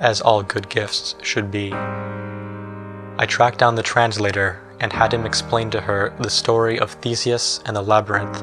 as 0.00 0.20
all 0.20 0.42
good 0.42 0.68
gifts 0.68 1.16
should 1.22 1.50
be. 1.50 1.72
I 1.72 3.26
tracked 3.26 3.58
down 3.58 3.74
the 3.74 3.82
translator 3.82 4.61
and 4.82 4.92
had 4.92 5.14
him 5.14 5.24
explain 5.24 5.70
to 5.70 5.80
her 5.80 6.12
the 6.20 6.28
story 6.28 6.78
of 6.78 6.90
Theseus 6.90 7.60
and 7.64 7.74
the 7.74 7.82
labyrinth, 7.82 8.42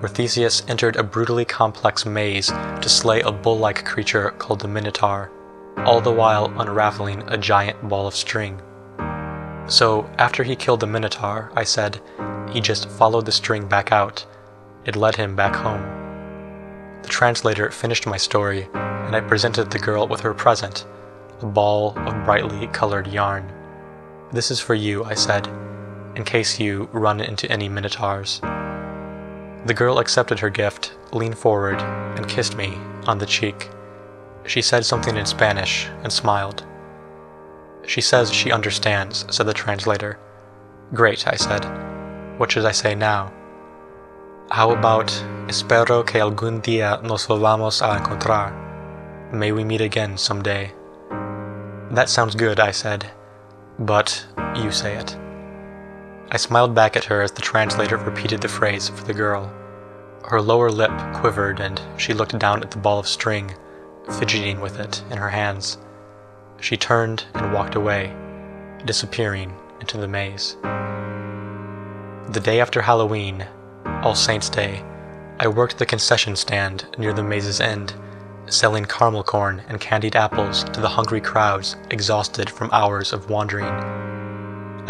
where 0.00 0.08
Theseus 0.08 0.62
entered 0.68 0.96
a 0.96 1.02
brutally 1.02 1.44
complex 1.44 2.06
maze 2.06 2.46
to 2.46 2.88
slay 2.88 3.20
a 3.20 3.32
bull 3.32 3.58
like 3.58 3.84
creature 3.84 4.30
called 4.38 4.60
the 4.60 4.68
Minotaur, 4.68 5.30
all 5.78 6.00
the 6.00 6.12
while 6.12 6.46
unraveling 6.60 7.22
a 7.26 7.36
giant 7.36 7.86
ball 7.88 8.06
of 8.06 8.14
string. 8.14 8.62
So, 9.66 10.08
after 10.16 10.42
he 10.42 10.56
killed 10.56 10.80
the 10.80 10.86
Minotaur, 10.86 11.52
I 11.54 11.64
said, 11.64 12.00
he 12.50 12.60
just 12.60 12.88
followed 12.88 13.26
the 13.26 13.32
string 13.32 13.68
back 13.68 13.92
out. 13.92 14.24
It 14.84 14.96
led 14.96 15.16
him 15.16 15.36
back 15.36 15.54
home. 15.54 15.82
The 17.02 17.08
translator 17.08 17.70
finished 17.70 18.06
my 18.06 18.16
story, 18.16 18.68
and 18.74 19.14
I 19.14 19.20
presented 19.20 19.70
the 19.70 19.78
girl 19.78 20.06
with 20.06 20.20
her 20.20 20.34
present 20.34 20.86
a 21.42 21.46
ball 21.46 21.94
of 21.96 22.24
brightly 22.24 22.66
colored 22.68 23.06
yarn. 23.06 23.50
This 24.30 24.50
is 24.50 24.60
for 24.60 24.74
you, 24.74 25.04
I 25.04 25.14
said, 25.14 25.48
in 26.16 26.24
case 26.24 26.60
you 26.60 26.88
run 26.92 27.20
into 27.20 27.50
any 27.50 27.68
minotaurs. 27.68 28.40
The 29.66 29.74
girl 29.74 29.98
accepted 29.98 30.38
her 30.40 30.50
gift, 30.50 30.94
leaned 31.12 31.38
forward, 31.38 31.80
and 31.80 32.28
kissed 32.28 32.56
me 32.56 32.78
on 33.06 33.18
the 33.18 33.26
cheek. 33.26 33.68
She 34.46 34.62
said 34.62 34.84
something 34.84 35.16
in 35.16 35.26
Spanish 35.26 35.86
and 36.02 36.12
smiled. 36.12 36.64
She 37.86 38.00
says 38.00 38.32
she 38.32 38.52
understands, 38.52 39.26
said 39.30 39.46
the 39.46 39.52
translator. 39.52 40.18
Great, 40.94 41.26
I 41.26 41.36
said. 41.36 41.64
What 42.38 42.52
should 42.52 42.64
I 42.64 42.72
say 42.72 42.94
now? 42.94 43.32
How 44.50 44.72
about 44.72 45.08
Espero 45.46 46.04
que 46.06 46.20
algún 46.20 46.62
día 46.62 47.02
nos 47.02 47.26
volvamos 47.26 47.82
a 47.82 47.96
encontrar? 47.98 48.52
May 49.32 49.52
we 49.52 49.62
meet 49.64 49.80
again 49.80 50.16
someday. 50.16 50.72
That 51.90 52.08
sounds 52.08 52.34
good, 52.34 52.58
I 52.58 52.70
said, 52.70 53.10
but 53.78 54.26
you 54.56 54.72
say 54.72 54.96
it. 54.96 55.16
I 56.32 56.36
smiled 56.36 56.74
back 56.74 56.96
at 56.96 57.04
her 57.06 57.22
as 57.22 57.32
the 57.32 57.42
translator 57.42 57.96
repeated 57.96 58.40
the 58.40 58.48
phrase 58.48 58.88
for 58.88 59.04
the 59.04 59.12
girl. 59.12 59.52
Her 60.28 60.40
lower 60.40 60.70
lip 60.70 60.92
quivered 61.14 61.58
and 61.58 61.80
she 61.96 62.14
looked 62.14 62.38
down 62.38 62.62
at 62.62 62.70
the 62.70 62.78
ball 62.78 63.00
of 63.00 63.08
string, 63.08 63.54
fidgeting 64.18 64.60
with 64.60 64.78
it 64.78 65.02
in 65.10 65.18
her 65.18 65.30
hands. 65.30 65.78
She 66.60 66.76
turned 66.76 67.24
and 67.34 67.52
walked 67.52 67.74
away, 67.74 68.14
disappearing 68.84 69.56
into 69.80 69.98
the 69.98 70.06
maze. 70.06 70.56
The 72.32 72.40
day 72.40 72.60
after 72.60 72.80
Halloween, 72.80 73.46
All 74.02 74.14
Saints' 74.14 74.48
Day, 74.48 74.84
I 75.40 75.48
worked 75.48 75.78
the 75.78 75.86
concession 75.86 76.36
stand 76.36 76.86
near 76.96 77.12
the 77.12 77.24
maze's 77.24 77.60
end 77.60 77.94
selling 78.52 78.84
caramel 78.84 79.22
corn 79.22 79.62
and 79.68 79.80
candied 79.80 80.16
apples 80.16 80.64
to 80.64 80.80
the 80.80 80.88
hungry 80.88 81.20
crowds 81.20 81.76
exhausted 81.90 82.50
from 82.50 82.70
hours 82.72 83.12
of 83.12 83.30
wandering. 83.30 84.19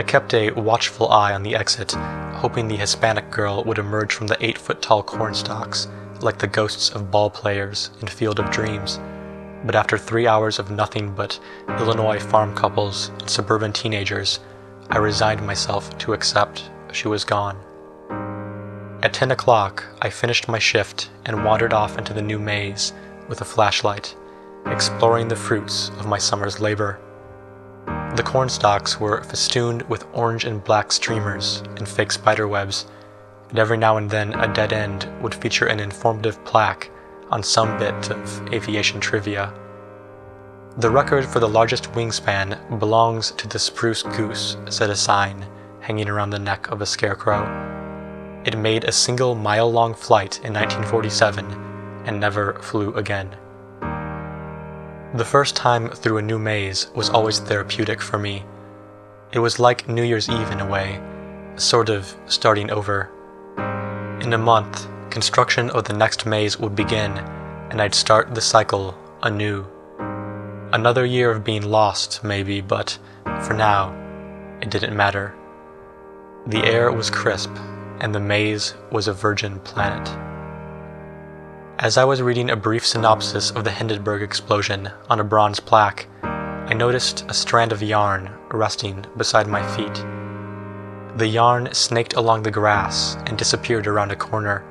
I 0.00 0.02
kept 0.02 0.32
a 0.32 0.50
watchful 0.52 1.10
eye 1.10 1.34
on 1.34 1.42
the 1.42 1.54
exit, 1.54 1.92
hoping 1.92 2.68
the 2.68 2.76
Hispanic 2.78 3.30
girl 3.30 3.62
would 3.64 3.76
emerge 3.76 4.14
from 4.14 4.28
the 4.28 4.42
eight 4.42 4.56
foot 4.56 4.80
tall 4.80 5.02
cornstalks 5.02 5.88
like 6.22 6.38
the 6.38 6.46
ghosts 6.46 6.88
of 6.88 7.10
ball 7.10 7.28
players 7.28 7.90
in 8.00 8.06
Field 8.06 8.40
of 8.40 8.50
Dreams. 8.50 8.98
But 9.66 9.74
after 9.74 9.98
three 9.98 10.26
hours 10.26 10.58
of 10.58 10.70
nothing 10.70 11.14
but 11.14 11.38
Illinois 11.68 12.18
farm 12.18 12.54
couples 12.54 13.10
and 13.20 13.28
suburban 13.28 13.74
teenagers, 13.74 14.40
I 14.88 14.96
resigned 14.96 15.46
myself 15.46 15.98
to 15.98 16.14
accept 16.14 16.70
she 16.92 17.06
was 17.06 17.22
gone. 17.22 17.58
At 19.02 19.12
10 19.12 19.32
o'clock, 19.32 19.84
I 20.00 20.08
finished 20.08 20.48
my 20.48 20.58
shift 20.58 21.10
and 21.26 21.44
wandered 21.44 21.74
off 21.74 21.98
into 21.98 22.14
the 22.14 22.22
new 22.22 22.38
maze 22.38 22.94
with 23.28 23.42
a 23.42 23.44
flashlight, 23.44 24.16
exploring 24.64 25.28
the 25.28 25.36
fruits 25.36 25.90
of 25.98 26.06
my 26.06 26.16
summer's 26.16 26.58
labor. 26.58 26.98
The 28.20 28.26
cornstalks 28.26 29.00
were 29.00 29.24
festooned 29.24 29.80
with 29.88 30.06
orange 30.12 30.44
and 30.44 30.62
black 30.62 30.92
streamers 30.92 31.62
and 31.78 31.88
fake 31.88 32.12
spider 32.12 32.46
webs, 32.46 32.84
and 33.48 33.58
every 33.58 33.78
now 33.78 33.96
and 33.96 34.10
then 34.10 34.34
a 34.34 34.52
dead 34.52 34.74
end 34.74 35.08
would 35.22 35.34
feature 35.34 35.64
an 35.64 35.80
informative 35.80 36.44
plaque 36.44 36.90
on 37.30 37.42
some 37.42 37.78
bit 37.78 38.10
of 38.10 38.52
aviation 38.52 39.00
trivia. 39.00 39.54
The 40.76 40.90
record 40.90 41.24
for 41.24 41.40
the 41.40 41.48
largest 41.48 41.92
wingspan 41.92 42.78
belongs 42.78 43.30
to 43.30 43.48
the 43.48 43.58
spruce 43.58 44.02
goose, 44.02 44.58
said 44.68 44.90
a 44.90 44.96
sign 44.96 45.46
hanging 45.80 46.10
around 46.10 46.28
the 46.28 46.38
neck 46.38 46.68
of 46.68 46.82
a 46.82 46.86
scarecrow. 46.86 47.46
It 48.44 48.58
made 48.58 48.84
a 48.84 48.92
single 48.92 49.34
mile 49.34 49.72
long 49.72 49.94
flight 49.94 50.40
in 50.44 50.52
1947 50.52 52.04
and 52.04 52.20
never 52.20 52.52
flew 52.60 52.92
again. 52.96 53.34
The 55.12 55.24
first 55.24 55.56
time 55.56 55.88
through 55.88 56.18
a 56.18 56.22
new 56.22 56.38
maze 56.38 56.86
was 56.94 57.10
always 57.10 57.40
therapeutic 57.40 58.00
for 58.00 58.16
me. 58.16 58.44
It 59.32 59.40
was 59.40 59.58
like 59.58 59.88
New 59.88 60.04
Year's 60.04 60.28
Eve 60.28 60.52
in 60.52 60.60
a 60.60 60.70
way, 60.70 61.00
sort 61.56 61.88
of 61.88 62.14
starting 62.26 62.70
over. 62.70 63.10
In 64.22 64.32
a 64.32 64.38
month, 64.38 64.86
construction 65.10 65.68
of 65.70 65.82
the 65.82 65.94
next 65.94 66.26
maze 66.26 66.60
would 66.60 66.76
begin, 66.76 67.18
and 67.70 67.82
I'd 67.82 67.92
start 67.92 68.36
the 68.36 68.40
cycle 68.40 68.96
anew. 69.24 69.66
Another 70.72 71.04
year 71.04 71.32
of 71.32 71.42
being 71.42 71.68
lost, 71.68 72.22
maybe, 72.22 72.60
but 72.60 72.96
for 73.42 73.54
now, 73.54 73.92
it 74.62 74.70
didn't 74.70 74.96
matter. 74.96 75.34
The 76.46 76.62
air 76.62 76.92
was 76.92 77.10
crisp, 77.10 77.50
and 77.98 78.14
the 78.14 78.20
maze 78.20 78.74
was 78.92 79.08
a 79.08 79.12
virgin 79.12 79.58
planet. 79.58 80.08
As 81.82 81.96
I 81.96 82.04
was 82.04 82.20
reading 82.20 82.50
a 82.50 82.56
brief 82.56 82.86
synopsis 82.86 83.52
of 83.52 83.64
the 83.64 83.70
Hindenburg 83.70 84.20
explosion 84.20 84.90
on 85.08 85.18
a 85.18 85.24
bronze 85.24 85.60
plaque, 85.60 86.06
I 86.22 86.74
noticed 86.74 87.24
a 87.30 87.32
strand 87.32 87.72
of 87.72 87.82
yarn 87.82 88.30
resting 88.50 89.06
beside 89.16 89.46
my 89.46 89.66
feet. 89.74 90.04
The 91.16 91.26
yarn 91.26 91.72
snaked 91.72 92.12
along 92.12 92.42
the 92.42 92.50
grass 92.50 93.16
and 93.24 93.38
disappeared 93.38 93.86
around 93.86 94.12
a 94.12 94.16
corner, 94.16 94.62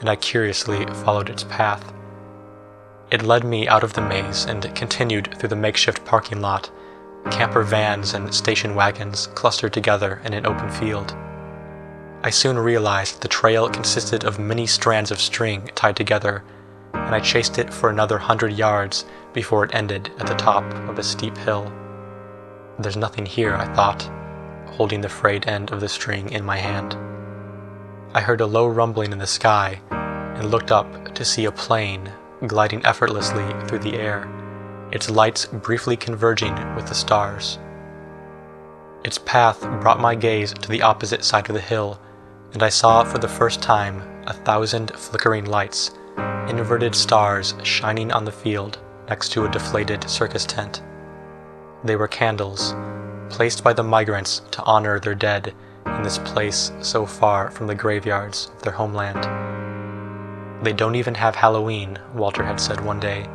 and 0.00 0.08
I 0.08 0.16
curiously 0.16 0.86
followed 1.04 1.28
its 1.28 1.44
path. 1.44 1.92
It 3.10 3.22
led 3.22 3.44
me 3.44 3.68
out 3.68 3.84
of 3.84 3.92
the 3.92 4.00
maze 4.00 4.46
and 4.46 4.74
continued 4.74 5.38
through 5.38 5.50
the 5.50 5.56
makeshift 5.56 6.06
parking 6.06 6.40
lot, 6.40 6.70
camper 7.30 7.64
vans 7.64 8.14
and 8.14 8.34
station 8.34 8.74
wagons 8.74 9.26
clustered 9.34 9.74
together 9.74 10.22
in 10.24 10.32
an 10.32 10.46
open 10.46 10.70
field. 10.70 11.14
I 12.26 12.30
soon 12.30 12.58
realized 12.58 13.22
the 13.22 13.28
trail 13.28 13.68
consisted 13.68 14.24
of 14.24 14.40
many 14.40 14.66
strands 14.66 15.12
of 15.12 15.20
string 15.20 15.70
tied 15.76 15.94
together, 15.94 16.42
and 16.92 17.14
I 17.14 17.20
chased 17.20 17.56
it 17.56 17.72
for 17.72 17.88
another 17.88 18.18
hundred 18.18 18.52
yards 18.52 19.04
before 19.32 19.62
it 19.62 19.72
ended 19.72 20.10
at 20.18 20.26
the 20.26 20.34
top 20.34 20.64
of 20.88 20.98
a 20.98 21.04
steep 21.04 21.36
hill. 21.36 21.72
There's 22.80 22.96
nothing 22.96 23.26
here, 23.26 23.54
I 23.54 23.72
thought, 23.76 24.10
holding 24.72 25.02
the 25.02 25.08
frayed 25.08 25.46
end 25.46 25.70
of 25.70 25.80
the 25.80 25.88
string 25.88 26.32
in 26.32 26.44
my 26.44 26.56
hand. 26.56 26.96
I 28.12 28.22
heard 28.22 28.40
a 28.40 28.46
low 28.46 28.66
rumbling 28.66 29.12
in 29.12 29.18
the 29.18 29.26
sky 29.28 29.80
and 29.92 30.50
looked 30.50 30.72
up 30.72 31.14
to 31.14 31.24
see 31.24 31.44
a 31.44 31.52
plane 31.52 32.10
gliding 32.44 32.84
effortlessly 32.84 33.46
through 33.68 33.84
the 33.88 34.00
air, 34.00 34.28
its 34.90 35.08
lights 35.08 35.46
briefly 35.46 35.96
converging 35.96 36.74
with 36.74 36.88
the 36.88 36.94
stars. 36.96 37.60
Its 39.04 39.18
path 39.18 39.60
brought 39.80 40.00
my 40.00 40.16
gaze 40.16 40.52
to 40.54 40.68
the 40.68 40.82
opposite 40.82 41.22
side 41.22 41.48
of 41.48 41.54
the 41.54 41.60
hill 41.60 42.00
and 42.56 42.62
I 42.62 42.70
saw 42.70 43.04
for 43.04 43.18
the 43.18 43.28
first 43.28 43.60
time 43.60 44.00
a 44.26 44.32
thousand 44.32 44.90
flickering 44.92 45.44
lights, 45.44 45.90
inverted 46.48 46.94
stars 46.94 47.54
shining 47.62 48.10
on 48.10 48.24
the 48.24 48.32
field 48.32 48.78
next 49.10 49.28
to 49.32 49.44
a 49.44 49.50
deflated 49.50 50.08
circus 50.08 50.46
tent. 50.46 50.82
They 51.84 51.96
were 51.96 52.08
candles, 52.08 52.74
placed 53.28 53.62
by 53.62 53.74
the 53.74 53.82
migrants 53.82 54.40
to 54.52 54.62
honor 54.62 54.98
their 54.98 55.14
dead 55.14 55.54
in 55.84 56.02
this 56.02 56.16
place 56.16 56.72
so 56.80 57.04
far 57.04 57.50
from 57.50 57.66
the 57.66 57.74
graveyards 57.74 58.50
of 58.56 58.62
their 58.62 58.72
homeland. 58.72 59.24
They 60.64 60.72
don't 60.72 60.94
even 60.94 61.14
have 61.14 61.36
Halloween, 61.36 61.98
Walter 62.14 62.42
had 62.42 62.58
said 62.58 62.82
one 62.82 63.00
day. 63.00 63.28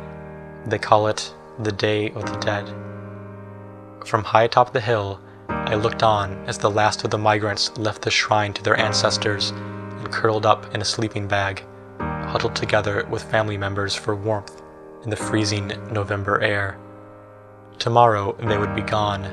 They 0.66 0.80
call 0.80 1.06
it 1.06 1.32
the 1.60 1.70
Day 1.70 2.10
of 2.10 2.26
the 2.26 2.40
Dead. 2.40 2.68
From 4.04 4.24
high 4.24 4.42
atop 4.42 4.72
the 4.72 4.80
hill, 4.80 5.20
I 5.72 5.76
looked 5.76 6.02
on 6.02 6.34
as 6.46 6.58
the 6.58 6.70
last 6.70 7.02
of 7.02 7.10
the 7.10 7.16
migrants 7.16 7.74
left 7.78 8.02
the 8.02 8.10
shrine 8.10 8.52
to 8.52 8.62
their 8.62 8.78
ancestors 8.78 9.52
and 9.52 10.12
curled 10.12 10.44
up 10.44 10.74
in 10.74 10.82
a 10.82 10.84
sleeping 10.84 11.26
bag, 11.26 11.64
huddled 11.98 12.54
together 12.54 13.06
with 13.08 13.22
family 13.22 13.56
members 13.56 13.94
for 13.94 14.14
warmth 14.14 14.60
in 15.02 15.08
the 15.08 15.16
freezing 15.16 15.68
November 15.90 16.42
air. 16.42 16.78
Tomorrow 17.78 18.36
they 18.46 18.58
would 18.58 18.74
be 18.76 18.82
gone, 18.82 19.24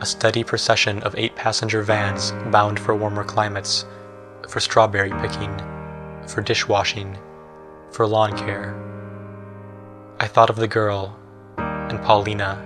a 0.00 0.04
steady 0.06 0.42
procession 0.42 1.04
of 1.04 1.14
eight 1.16 1.36
passenger 1.36 1.82
vans 1.82 2.32
bound 2.50 2.80
for 2.80 2.96
warmer 2.96 3.22
climates, 3.22 3.86
for 4.48 4.58
strawberry 4.58 5.10
picking, 5.20 5.56
for 6.26 6.40
dishwashing, 6.40 7.16
for 7.92 8.08
lawn 8.08 8.36
care. 8.36 8.74
I 10.18 10.26
thought 10.26 10.50
of 10.50 10.56
the 10.56 10.66
girl, 10.66 11.16
and 11.58 12.02
Paulina, 12.02 12.60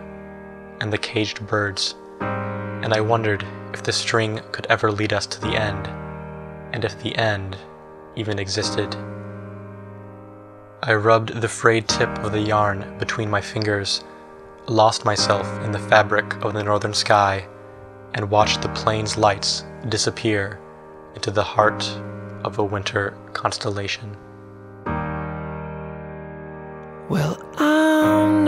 and 0.80 0.90
the 0.90 0.96
caged 0.96 1.46
birds 1.46 1.96
and 2.82 2.94
I 2.94 3.00
wondered 3.00 3.46
if 3.72 3.82
the 3.82 3.92
string 3.92 4.40
could 4.52 4.66
ever 4.66 4.90
lead 4.90 5.12
us 5.12 5.26
to 5.26 5.40
the 5.40 5.54
end, 5.54 5.86
and 6.72 6.84
if 6.84 7.00
the 7.02 7.14
end 7.16 7.56
even 8.16 8.38
existed. 8.38 8.96
I 10.82 10.94
rubbed 10.94 11.40
the 11.40 11.48
frayed 11.48 11.88
tip 11.88 12.08
of 12.20 12.32
the 12.32 12.40
yarn 12.40 12.96
between 12.98 13.30
my 13.30 13.40
fingers, 13.40 14.02
lost 14.66 15.04
myself 15.04 15.46
in 15.64 15.72
the 15.72 15.78
fabric 15.78 16.42
of 16.42 16.54
the 16.54 16.64
northern 16.64 16.94
sky, 16.94 17.46
and 18.14 18.30
watched 18.30 18.62
the 18.62 18.68
plane's 18.70 19.16
lights 19.16 19.64
disappear 19.88 20.58
into 21.14 21.30
the 21.30 21.42
heart 21.42 21.88
of 22.44 22.58
a 22.58 22.64
winter 22.64 23.16
constellation. 23.32 24.16
Well, 27.08 27.38
I'm 27.58 28.44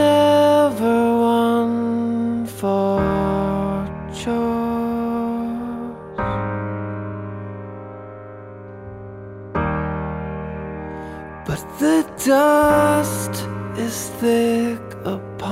dust 12.24 13.48
is 13.76 14.10
thick 14.20 14.80
upon 15.04 15.44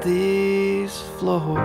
these 0.00 1.00
floors. 1.18 1.58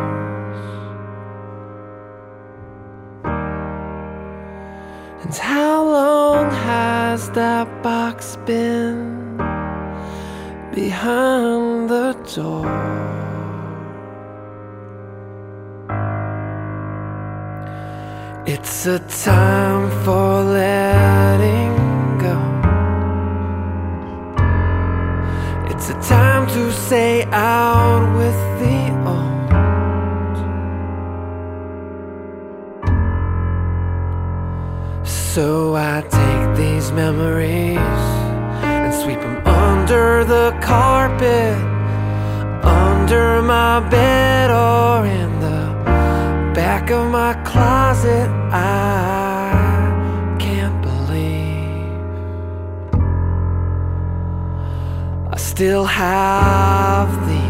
And 5.24 5.36
how 5.36 5.84
long 5.84 6.50
has 6.52 7.30
that 7.32 7.84
box 7.84 8.38
been 8.46 9.36
behind 10.74 11.90
the 11.90 12.14
door? 12.34 12.68
It's 18.46 18.86
a 18.86 19.00
time 19.00 19.90
for 20.04 20.44
letting 20.44 21.01
say 26.92 27.24
out 27.32 28.06
with 28.18 28.40
the 28.60 28.80
old. 29.14 30.38
So 35.08 35.76
I 35.78 36.02
take 36.02 36.58
these 36.58 36.92
memories 36.92 37.78
and 38.76 38.94
sweep 38.94 39.22
them 39.22 39.38
under 39.48 40.26
the 40.26 40.52
carpet, 40.62 41.56
under 42.66 43.42
my 43.42 43.80
bed, 43.90 44.52
or 44.52 45.06
in 45.06 45.32
the 45.40 45.62
back 46.54 46.92
of 46.92 47.10
my 47.10 47.36
closet. 47.46 48.28
I 48.52 49.21
still 55.62 55.86
have 55.86 57.08
things. 57.28 57.41